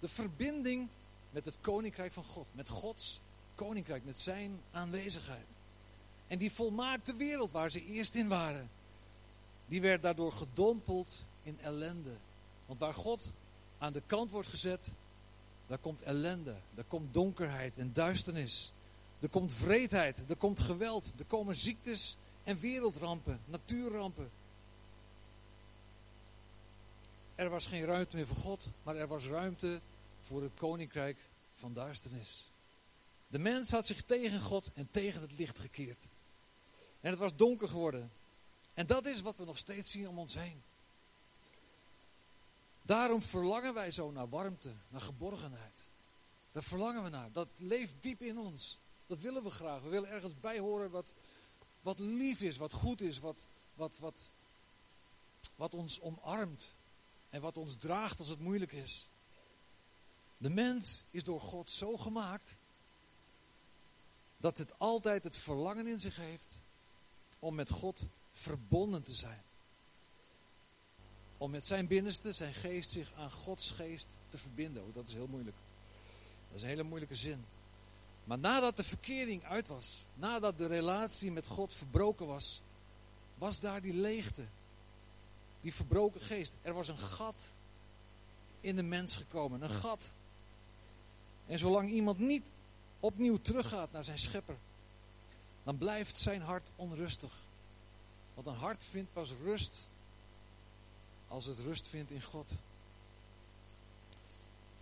de 0.00 0.08
verbinding 0.08 0.88
met 1.30 1.44
het 1.44 1.58
koninkrijk 1.60 2.12
van 2.12 2.24
God. 2.24 2.48
Met 2.52 2.68
Gods 2.68 3.20
koninkrijk, 3.54 4.04
met 4.04 4.20
zijn 4.20 4.60
aanwezigheid. 4.70 5.58
En 6.26 6.38
die 6.38 6.52
volmaakte 6.52 7.16
wereld 7.16 7.52
waar 7.52 7.70
ze 7.70 7.84
eerst 7.84 8.14
in 8.14 8.28
waren, 8.28 8.70
die 9.66 9.80
werd 9.80 10.02
daardoor 10.02 10.32
gedompeld 10.32 11.24
in 11.42 11.58
ellende. 11.58 12.16
Want 12.66 12.78
waar 12.78 12.94
God 12.94 13.30
aan 13.78 13.92
de 13.92 14.02
kant 14.06 14.30
wordt 14.30 14.48
gezet, 14.48 14.94
daar 15.66 15.78
komt 15.78 16.02
ellende, 16.02 16.56
daar 16.74 16.84
komt 16.84 17.14
donkerheid 17.14 17.78
en 17.78 17.92
duisternis. 17.92 18.72
Er 19.20 19.28
komt 19.28 19.52
vreedheid, 19.52 20.30
er 20.30 20.36
komt 20.36 20.60
geweld, 20.60 21.12
er 21.18 21.24
komen 21.24 21.56
ziektes 21.56 22.16
en 22.44 22.58
wereldrampen, 22.58 23.40
natuurrampen. 23.44 24.30
Er 27.34 27.50
was 27.50 27.66
geen 27.66 27.84
ruimte 27.84 28.16
meer 28.16 28.26
voor 28.26 28.36
God, 28.36 28.68
maar 28.82 28.96
er 28.96 29.06
was 29.06 29.26
ruimte 29.26 29.80
voor 30.22 30.42
het 30.42 30.52
koninkrijk 30.54 31.18
van 31.54 31.72
duisternis. 31.72 32.50
De 33.28 33.38
mens 33.38 33.70
had 33.70 33.86
zich 33.86 34.02
tegen 34.02 34.40
God 34.40 34.70
en 34.74 34.88
tegen 34.90 35.20
het 35.20 35.32
licht 35.32 35.58
gekeerd. 35.58 36.08
En 37.00 37.10
het 37.10 37.18
was 37.18 37.36
donker 37.36 37.68
geworden. 37.68 38.10
En 38.74 38.86
dat 38.86 39.06
is 39.06 39.20
wat 39.20 39.36
we 39.36 39.44
nog 39.44 39.58
steeds 39.58 39.90
zien 39.90 40.08
om 40.08 40.18
ons 40.18 40.34
heen. 40.34 40.62
Daarom 42.88 43.22
verlangen 43.22 43.74
wij 43.74 43.90
zo 43.90 44.10
naar 44.10 44.28
warmte, 44.28 44.72
naar 44.88 45.00
geborgenheid. 45.00 45.86
Daar 46.52 46.62
verlangen 46.62 47.02
we 47.02 47.08
naar. 47.08 47.32
Dat 47.32 47.48
leeft 47.56 47.94
diep 48.00 48.22
in 48.22 48.38
ons. 48.38 48.78
Dat 49.06 49.20
willen 49.20 49.42
we 49.42 49.50
graag. 49.50 49.82
We 49.82 49.88
willen 49.88 50.10
ergens 50.10 50.40
bij 50.40 50.58
horen 50.58 50.90
wat, 50.90 51.12
wat 51.80 51.98
lief 51.98 52.40
is, 52.40 52.56
wat 52.56 52.72
goed 52.72 53.00
is, 53.00 53.18
wat, 53.18 53.46
wat, 53.74 53.98
wat, 53.98 54.30
wat 55.56 55.74
ons 55.74 56.00
omarmt. 56.00 56.74
En 57.30 57.40
wat 57.40 57.56
ons 57.56 57.76
draagt 57.76 58.18
als 58.18 58.28
het 58.28 58.40
moeilijk 58.40 58.72
is. 58.72 59.08
De 60.38 60.50
mens 60.50 61.04
is 61.10 61.24
door 61.24 61.40
God 61.40 61.70
zo 61.70 61.96
gemaakt 61.96 62.56
dat 64.36 64.58
het 64.58 64.78
altijd 64.78 65.24
het 65.24 65.36
verlangen 65.36 65.86
in 65.86 66.00
zich 66.00 66.16
heeft 66.16 66.60
om 67.38 67.54
met 67.54 67.70
God 67.70 68.02
verbonden 68.32 69.02
te 69.02 69.14
zijn. 69.14 69.42
Om 71.38 71.50
met 71.50 71.66
zijn 71.66 71.86
binnenste, 71.86 72.32
zijn 72.32 72.54
geest, 72.54 72.90
zich 72.90 73.12
aan 73.12 73.30
Gods 73.30 73.70
geest 73.70 74.18
te 74.28 74.38
verbinden. 74.38 74.82
Oh, 74.82 74.94
dat 74.94 75.08
is 75.08 75.14
heel 75.14 75.26
moeilijk. 75.26 75.56
Dat 76.48 76.56
is 76.56 76.62
een 76.62 76.68
hele 76.68 76.82
moeilijke 76.82 77.14
zin. 77.14 77.44
Maar 78.24 78.38
nadat 78.38 78.76
de 78.76 78.84
verkering 78.84 79.44
uit 79.44 79.68
was, 79.68 80.06
nadat 80.14 80.58
de 80.58 80.66
relatie 80.66 81.30
met 81.30 81.46
God 81.46 81.74
verbroken 81.74 82.26
was, 82.26 82.62
was 83.34 83.60
daar 83.60 83.80
die 83.80 83.94
leegte. 83.94 84.44
Die 85.60 85.74
verbroken 85.74 86.20
geest. 86.20 86.54
Er 86.62 86.72
was 86.72 86.88
een 86.88 86.98
gat 86.98 87.54
in 88.60 88.76
de 88.76 88.82
mens 88.82 89.16
gekomen. 89.16 89.62
Een 89.62 89.70
gat. 89.70 90.12
En 91.46 91.58
zolang 91.58 91.90
iemand 91.90 92.18
niet 92.18 92.50
opnieuw 93.00 93.36
teruggaat 93.36 93.92
naar 93.92 94.04
zijn 94.04 94.18
schepper, 94.18 94.56
dan 95.62 95.78
blijft 95.78 96.20
zijn 96.20 96.42
hart 96.42 96.70
onrustig. 96.76 97.32
Want 98.34 98.46
een 98.46 98.54
hart 98.54 98.84
vindt 98.84 99.12
pas 99.12 99.32
rust 99.42 99.88
als 101.28 101.44
het 101.46 101.58
rust 101.58 101.86
vindt 101.86 102.10
in 102.10 102.22
God. 102.22 102.58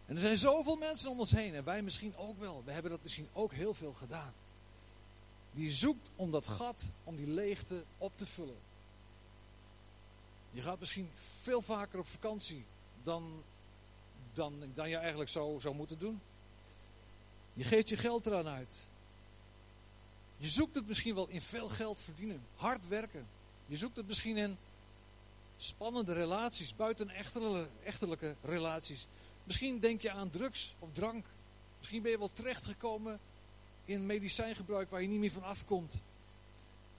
En 0.07 0.15
er 0.15 0.21
zijn 0.21 0.37
zoveel 0.37 0.77
mensen 0.77 1.11
om 1.11 1.19
ons 1.19 1.31
heen, 1.31 1.55
en 1.55 1.65
wij 1.65 1.83
misschien 1.83 2.17
ook 2.17 2.39
wel. 2.39 2.63
We 2.65 2.73
hebben 2.73 2.91
dat 2.91 3.03
misschien 3.03 3.29
ook 3.33 3.53
heel 3.53 3.75
veel 3.75 3.93
gedaan. 3.93 4.33
Die 5.53 5.73
zoekt 5.73 6.11
om 6.17 6.31
dat 6.31 6.47
gat, 6.47 6.85
om 7.05 7.17
die 7.17 7.27
leegte 7.27 7.85
op 7.99 8.13
te 8.17 8.27
vullen. 8.27 8.59
Je 10.51 10.63
gaat 10.63 10.79
misschien 10.79 11.11
veel 11.15 11.63
vaker 11.63 11.99
op 11.99 12.07
vakantie 12.07 12.65
dan, 13.03 13.43
dan, 14.33 14.63
dan 14.75 14.89
je 14.89 14.97
eigenlijk 14.97 15.31
zou, 15.31 15.61
zou 15.61 15.75
moeten 15.75 15.99
doen. 15.99 16.21
Je 17.53 17.65
geeft 17.65 17.89
je 17.89 17.97
geld 17.97 18.27
eraan 18.27 18.49
uit. 18.49 18.89
Je 20.37 20.49
zoekt 20.49 20.75
het 20.75 20.87
misschien 20.87 21.15
wel 21.15 21.29
in 21.29 21.43
veel 21.43 21.69
geld 21.69 22.01
verdienen, 22.01 22.43
hard 22.55 22.89
werken. 22.89 23.27
Je 23.67 23.77
zoekt 23.77 23.97
het 23.97 24.07
misschien 24.07 24.37
in 24.37 24.57
spannende 25.57 26.13
relaties, 26.13 26.77
buiten 26.77 27.11
echtelijke 27.85 28.35
relaties. 28.43 29.07
Misschien 29.45 29.81
denk 29.81 30.01
je 30.01 30.11
aan 30.11 30.31
drugs 30.31 30.75
of 30.79 30.93
drank. 30.93 31.27
Misschien 31.79 32.03
ben 32.03 32.11
je 32.11 32.19
wel 32.19 32.33
terechtgekomen 32.33 33.21
in 33.85 34.07
medicijngebruik 34.07 34.91
waar 34.91 35.03
je 35.03 35.09
niet 35.09 35.21
meer 35.21 35.33
van 35.33 35.43
afkomt. 35.43 36.03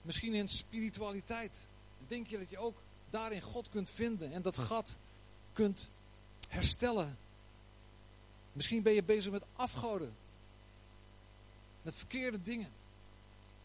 Misschien 0.02 0.34
in 0.34 0.48
spiritualiteit. 0.48 1.68
Denk 2.08 2.28
je 2.28 2.38
dat 2.38 2.50
je 2.50 2.58
ook 2.58 2.82
daarin 3.10 3.42
God 3.42 3.70
kunt 3.70 3.90
vinden 3.90 4.32
en 4.32 4.42
dat 4.42 4.58
gat 4.58 5.00
kunt 5.54 5.90
herstellen. 6.50 7.18
Misschien 8.54 8.82
ben 8.82 8.94
je 8.94 9.04
bezig 9.04 9.32
met 9.32 9.44
afgoden. 9.56 10.16
Met 11.82 11.96
verkeerde 11.96 12.42
dingen. 12.42 12.72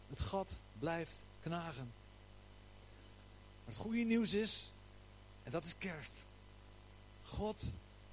Het 0.09 0.19
gat 0.19 0.59
blijft 0.79 1.25
knagen. 1.41 1.93
Maar 3.63 3.73
het 3.73 3.75
goede 3.75 4.03
nieuws 4.03 4.33
is, 4.33 4.72
en 5.43 5.51
dat 5.51 5.65
is 5.65 5.77
kerst. 5.77 6.25
God 7.23 7.71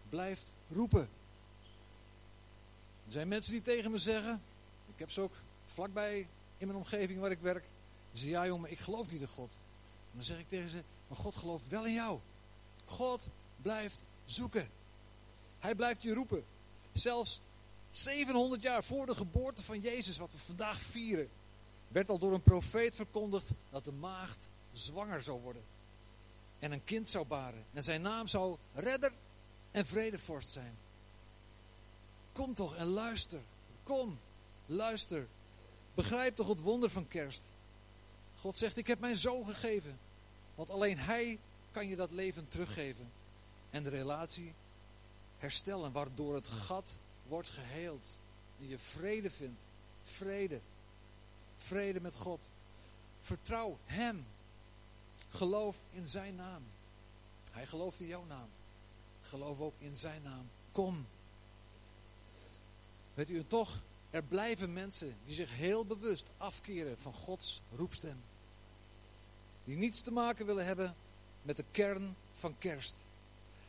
blijft 0.09 0.53
roepen. 0.69 1.09
Er 3.07 3.13
zijn 3.13 3.29
mensen 3.29 3.53
die 3.53 3.63
tegen 3.63 3.91
me 3.91 3.99
zeggen, 3.99 4.43
ik 4.93 4.99
heb 4.99 5.11
ze 5.11 5.21
ook 5.21 5.35
vlakbij 5.67 6.27
in 6.59 6.67
mijn 6.67 6.79
omgeving 6.79 7.21
waar 7.21 7.31
ik 7.31 7.41
werk. 7.41 7.65
Ze 8.13 8.19
zeggen, 8.19 8.41
ja 8.41 8.47
jongen, 8.47 8.71
ik 8.71 8.79
geloof 8.79 9.11
niet 9.11 9.21
in 9.21 9.29
God. 9.29 9.53
En 10.11 10.17
dan 10.17 10.25
zeg 10.25 10.39
ik 10.39 10.49
tegen 10.49 10.69
ze, 10.69 10.83
maar 11.09 11.19
God 11.19 11.37
gelooft 11.37 11.69
wel 11.69 11.87
in 11.87 11.93
jou. 11.93 12.19
God 12.85 13.29
blijft 13.63 14.05
zoeken. 14.25 14.71
Hij 15.59 15.75
blijft 15.75 16.03
je 16.03 16.15
roepen. 16.15 16.45
Zelfs 16.93 17.41
700 17.91 18.63
jaar 18.63 18.85
voor 18.85 19.07
de 19.07 19.15
geboorte 19.15 19.63
van 19.63 19.81
Jezus, 19.81 20.19
wat 20.19 20.33
we 20.33 20.39
vandaag 20.39 20.81
vieren, 20.81 21.29
werd 21.89 22.11
al 22.11 22.19
door 22.19 22.33
een 22.33 22.43
profeet 22.43 22.97
verkondigd 22.97 23.51
dat 23.71 23.85
de 23.85 23.93
maagd 23.93 24.51
zwanger 24.73 25.23
zou 25.23 25.41
worden. 25.41 25.63
En 26.61 26.73
een 26.73 26.85
kind 26.85 27.09
zou 27.09 27.27
baren. 27.27 27.65
En 27.73 27.83
zijn 27.83 28.03
naam 28.03 28.27
zou 28.27 28.57
redder 28.75 29.13
en 29.71 29.87
vredevorst 29.87 30.49
zijn. 30.49 30.79
Kom 32.33 32.55
toch 32.55 32.77
en 32.77 32.87
luister. 32.87 33.41
Kom, 33.83 34.19
luister. 34.67 35.27
Begrijp 35.95 36.37
toch 36.37 36.49
het 36.49 36.61
wonder 36.61 36.91
van 36.91 37.09
kerst. 37.09 37.53
God 38.37 38.57
zegt, 38.57 38.77
ik 38.77 38.87
heb 38.87 39.01
mijn 39.01 39.17
zoon 39.17 39.45
gegeven. 39.45 39.99
Want 40.55 40.71
alleen 40.71 40.99
hij 40.99 41.39
kan 41.71 41.89
je 41.89 41.97
dat 41.97 42.11
leven 42.11 42.49
teruggeven. 42.49 43.11
En 43.71 43.83
de 43.83 43.89
relatie 43.89 44.55
herstellen, 45.39 45.93
waardoor 45.93 46.35
het 46.35 46.49
gat 46.49 46.99
wordt 47.27 47.49
geheeld. 47.49 48.19
en 48.59 48.69
je 48.69 48.79
vrede 48.79 49.31
vindt. 49.31 49.69
Vrede. 50.03 50.61
Vrede 51.57 52.01
met 52.01 52.15
God. 52.15 52.51
Vertrouw 53.21 53.79
Hem. 53.85 54.27
Geloof 55.29 55.83
in 55.91 56.09
Zijn 56.09 56.35
naam. 56.35 56.63
Hij 57.53 57.67
gelooft 57.67 58.01
in 58.01 58.07
jouw 58.07 58.25
naam. 58.25 58.49
Geloof 59.23 59.61
ook 59.61 59.75
in 59.79 59.97
Zijn 59.97 60.23
naam. 60.23 60.51
Kom. 60.73 61.07
Weet 63.15 63.31
u 63.31 63.45
toch, 63.47 63.81
er 64.11 64.23
blijven 64.23 64.73
mensen 64.73 65.17
die 65.25 65.35
zich 65.35 65.57
heel 65.57 65.87
bewust 65.87 66.31
afkeren 66.37 66.99
van 66.99 67.13
Gods 67.13 67.63
roepstem. 67.77 68.23
Die 69.65 69.77
niets 69.77 70.01
te 70.01 70.13
maken 70.13 70.47
willen 70.47 70.65
hebben 70.65 70.95
met 71.43 71.57
de 71.57 71.65
kern 71.71 72.17
van 72.33 72.59
kerst. 72.59 72.95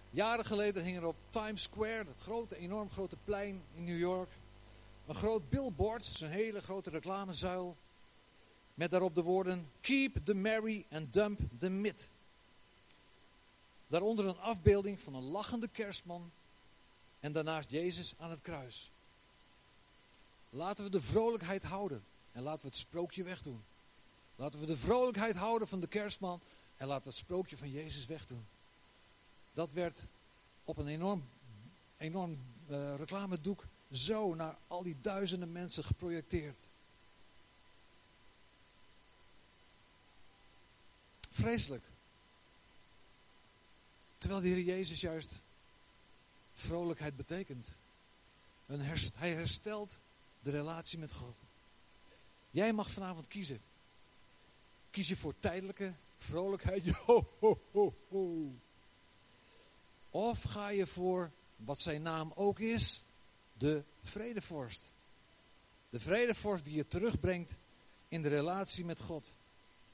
Jaren 0.09 0.45
geleden 0.45 0.83
hing 0.83 0.97
er 0.97 1.05
op 1.05 1.15
Times 1.29 1.61
Square, 1.61 2.05
dat 2.05 2.19
grote, 2.19 2.57
enorm 2.57 2.89
grote 2.89 3.17
plein 3.23 3.63
in 3.75 3.83
New 3.83 3.99
York, 3.99 4.29
een 5.07 5.15
groot 5.15 5.49
billboard, 5.49 6.03
zo'n 6.03 6.29
hele 6.29 6.61
grote 6.61 6.89
reclamezuil, 6.89 7.77
met 8.73 8.91
daarop 8.91 9.15
de 9.15 9.21
woorden 9.21 9.71
Keep 9.81 10.25
the 10.25 10.33
merry 10.33 10.85
and 10.91 11.13
dump 11.13 11.39
the 11.59 11.69
mid. 11.69 12.11
Daaronder 13.87 14.27
een 14.27 14.39
afbeelding 14.39 14.99
van 14.99 15.13
een 15.13 15.23
lachende 15.23 15.67
kerstman 15.67 16.31
en 17.19 17.31
daarnaast 17.31 17.71
Jezus 17.71 18.13
aan 18.17 18.29
het 18.29 18.41
kruis. 18.41 18.91
Laten 20.49 20.83
we 20.83 20.89
de 20.89 21.01
vrolijkheid 21.01 21.63
houden 21.63 22.03
en 22.31 22.43
laten 22.43 22.61
we 22.61 22.67
het 22.67 22.77
sprookje 22.77 23.23
wegdoen. 23.23 23.63
Laten 24.35 24.59
we 24.59 24.65
de 24.65 24.77
vrolijkheid 24.77 25.35
houden 25.35 25.67
van 25.67 25.79
de 25.79 25.87
kerstman 25.87 26.41
en 26.77 26.87
laten 26.87 27.03
we 27.03 27.09
het 27.09 27.17
sprookje 27.17 27.57
van 27.57 27.69
Jezus 27.69 28.05
wegdoen. 28.05 28.45
Dat 29.53 29.73
werd 29.73 30.07
op 30.63 30.77
een 30.77 30.87
enorm, 30.87 31.29
enorm 31.97 32.37
uh, 32.69 32.95
reclamedoek 32.95 33.65
zo 33.91 34.35
naar 34.35 34.57
al 34.67 34.83
die 34.83 34.97
duizenden 35.01 35.51
mensen 35.51 35.83
geprojecteerd. 35.83 36.69
Vreselijk. 41.31 41.83
Terwijl 44.17 44.41
de 44.41 44.47
Heer 44.47 44.59
Jezus 44.59 45.01
juist 45.01 45.41
vrolijkheid 46.53 47.15
betekent. 47.15 47.77
hij 49.17 49.33
herstelt 49.33 49.97
de 50.39 50.51
relatie 50.51 50.99
met 50.99 51.13
God. 51.13 51.35
Jij 52.51 52.73
mag 52.73 52.91
vanavond 52.91 53.27
kiezen. 53.27 53.61
Kies 54.91 55.07
je 55.07 55.17
voor 55.17 55.33
tijdelijke 55.39 55.93
vrolijkheid? 56.17 56.87
Ho, 57.05 57.27
ho. 57.39 58.53
Of 60.09 60.43
ga 60.43 60.69
je 60.69 60.87
voor 60.87 61.31
wat 61.55 61.81
zijn 61.81 62.01
naam 62.01 62.31
ook 62.35 62.59
is, 62.59 63.03
de 63.53 63.83
vredevorst. 64.03 64.93
De 65.89 65.99
vredevorst 65.99 66.65
die 66.65 66.75
je 66.75 66.87
terugbrengt 66.87 67.57
in 68.07 68.21
de 68.21 68.29
relatie 68.29 68.85
met 68.85 69.01
God. 69.01 69.33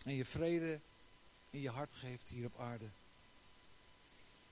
En 0.04 0.13
je 0.13 0.26
vrede 0.26 0.80
je 1.62 1.70
hart 1.70 1.93
geeft 1.93 2.30
hier 2.30 2.46
op 2.46 2.60
aarde. 2.60 2.86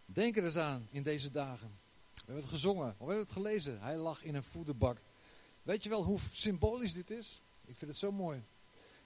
Denk 0.06 0.38
er 0.38 0.44
eens 0.44 0.58
aan 0.58 0.88
in 0.92 1.04
deze 1.04 1.32
dagen. 1.32 1.80
We 2.14 2.22
hebben 2.32 2.44
het 2.44 2.54
gezongen, 2.54 2.96
we 2.98 3.06
hebben 3.06 3.18
het 3.18 3.32
gelezen. 3.32 3.82
Hij 3.82 3.98
lag 3.98 4.24
in 4.24 4.36
een 4.36 4.44
voederbak. 4.44 4.98
Weet 5.64 5.84
je 5.84 5.90
wel 5.90 6.04
hoe 6.04 6.20
symbolisch 6.32 6.94
dit 6.94 7.10
is? 7.10 7.42
Ik 7.66 7.78
vind 7.78 7.92
het 7.92 8.00
zo 8.00 8.12
mooi. 8.12 8.44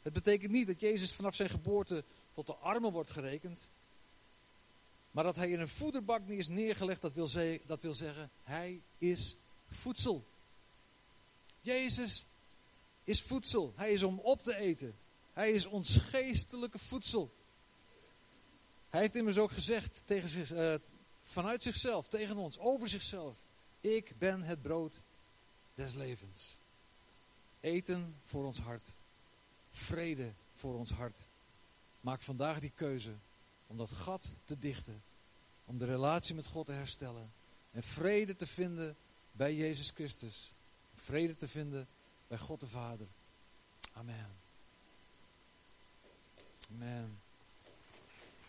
Het 0.01 0.13
betekent 0.13 0.51
niet 0.51 0.67
dat 0.67 0.79
Jezus 0.79 1.13
vanaf 1.13 1.35
zijn 1.35 1.49
geboorte 1.49 2.03
tot 2.31 2.47
de 2.47 2.55
armen 2.55 2.91
wordt 2.91 3.12
gerekend. 3.12 3.69
Maar 5.12 5.23
dat 5.23 5.35
hij 5.35 5.49
in 5.49 5.59
een 5.59 5.67
voederbak 5.67 6.27
is 6.27 6.47
neergelegd, 6.47 7.01
dat 7.01 7.13
wil, 7.13 7.29
dat 7.65 7.81
wil 7.81 7.93
zeggen, 7.93 8.29
hij 8.43 8.81
is 8.97 9.35
voedsel. 9.67 10.25
Jezus 11.62 12.25
is 13.03 13.21
voedsel. 13.21 13.73
Hij 13.75 13.91
is 13.91 14.03
om 14.03 14.19
op 14.19 14.43
te 14.43 14.55
eten. 14.55 14.95
Hij 15.33 15.51
is 15.51 15.65
ons 15.65 15.97
geestelijke 15.97 16.77
voedsel. 16.77 17.33
Hij 18.89 18.99
heeft 18.99 19.15
immers 19.15 19.38
ook 19.38 19.52
gezegd 19.52 20.02
tegen 20.06 20.30
zich, 20.30 20.52
uh, 20.52 20.75
vanuit 21.21 21.63
zichzelf, 21.63 22.08
tegen 22.08 22.38
ons, 22.38 22.60
over 22.60 22.89
zichzelf. 22.89 23.38
Ik 23.80 24.13
ben 24.17 24.41
het 24.41 24.62
brood 24.62 25.02
des 25.73 25.93
levens. 25.93 26.58
Eten 27.60 28.15
voor 28.25 28.45
ons 28.45 28.60
hart. 28.60 28.93
Vrede 29.71 30.34
voor 30.56 30.75
ons 30.75 30.91
hart. 30.91 31.28
Maak 32.02 32.21
vandaag 32.21 32.60
die 32.60 32.71
keuze 32.75 33.13
om 33.67 33.78
dat 33.78 33.91
gat 33.91 34.34
te 34.45 34.58
dichten. 34.58 35.04
Om 35.65 35.78
de 35.78 35.86
relatie 35.86 36.36
met 36.36 36.47
God 36.47 36.65
te 36.65 36.71
herstellen. 36.71 37.32
En 37.71 37.84
vrede 37.84 38.36
te 38.36 38.47
vinden 38.47 38.95
bij 39.32 39.56
Jezus 39.56 39.89
Christus. 39.89 40.54
Vrede 40.95 41.38
te 41.38 41.47
vinden 41.47 41.88
bij 42.28 42.38
God 42.38 42.60
de 42.60 42.67
Vader. 42.67 43.08
Amen. 43.93 44.38
Amen. 46.69 47.19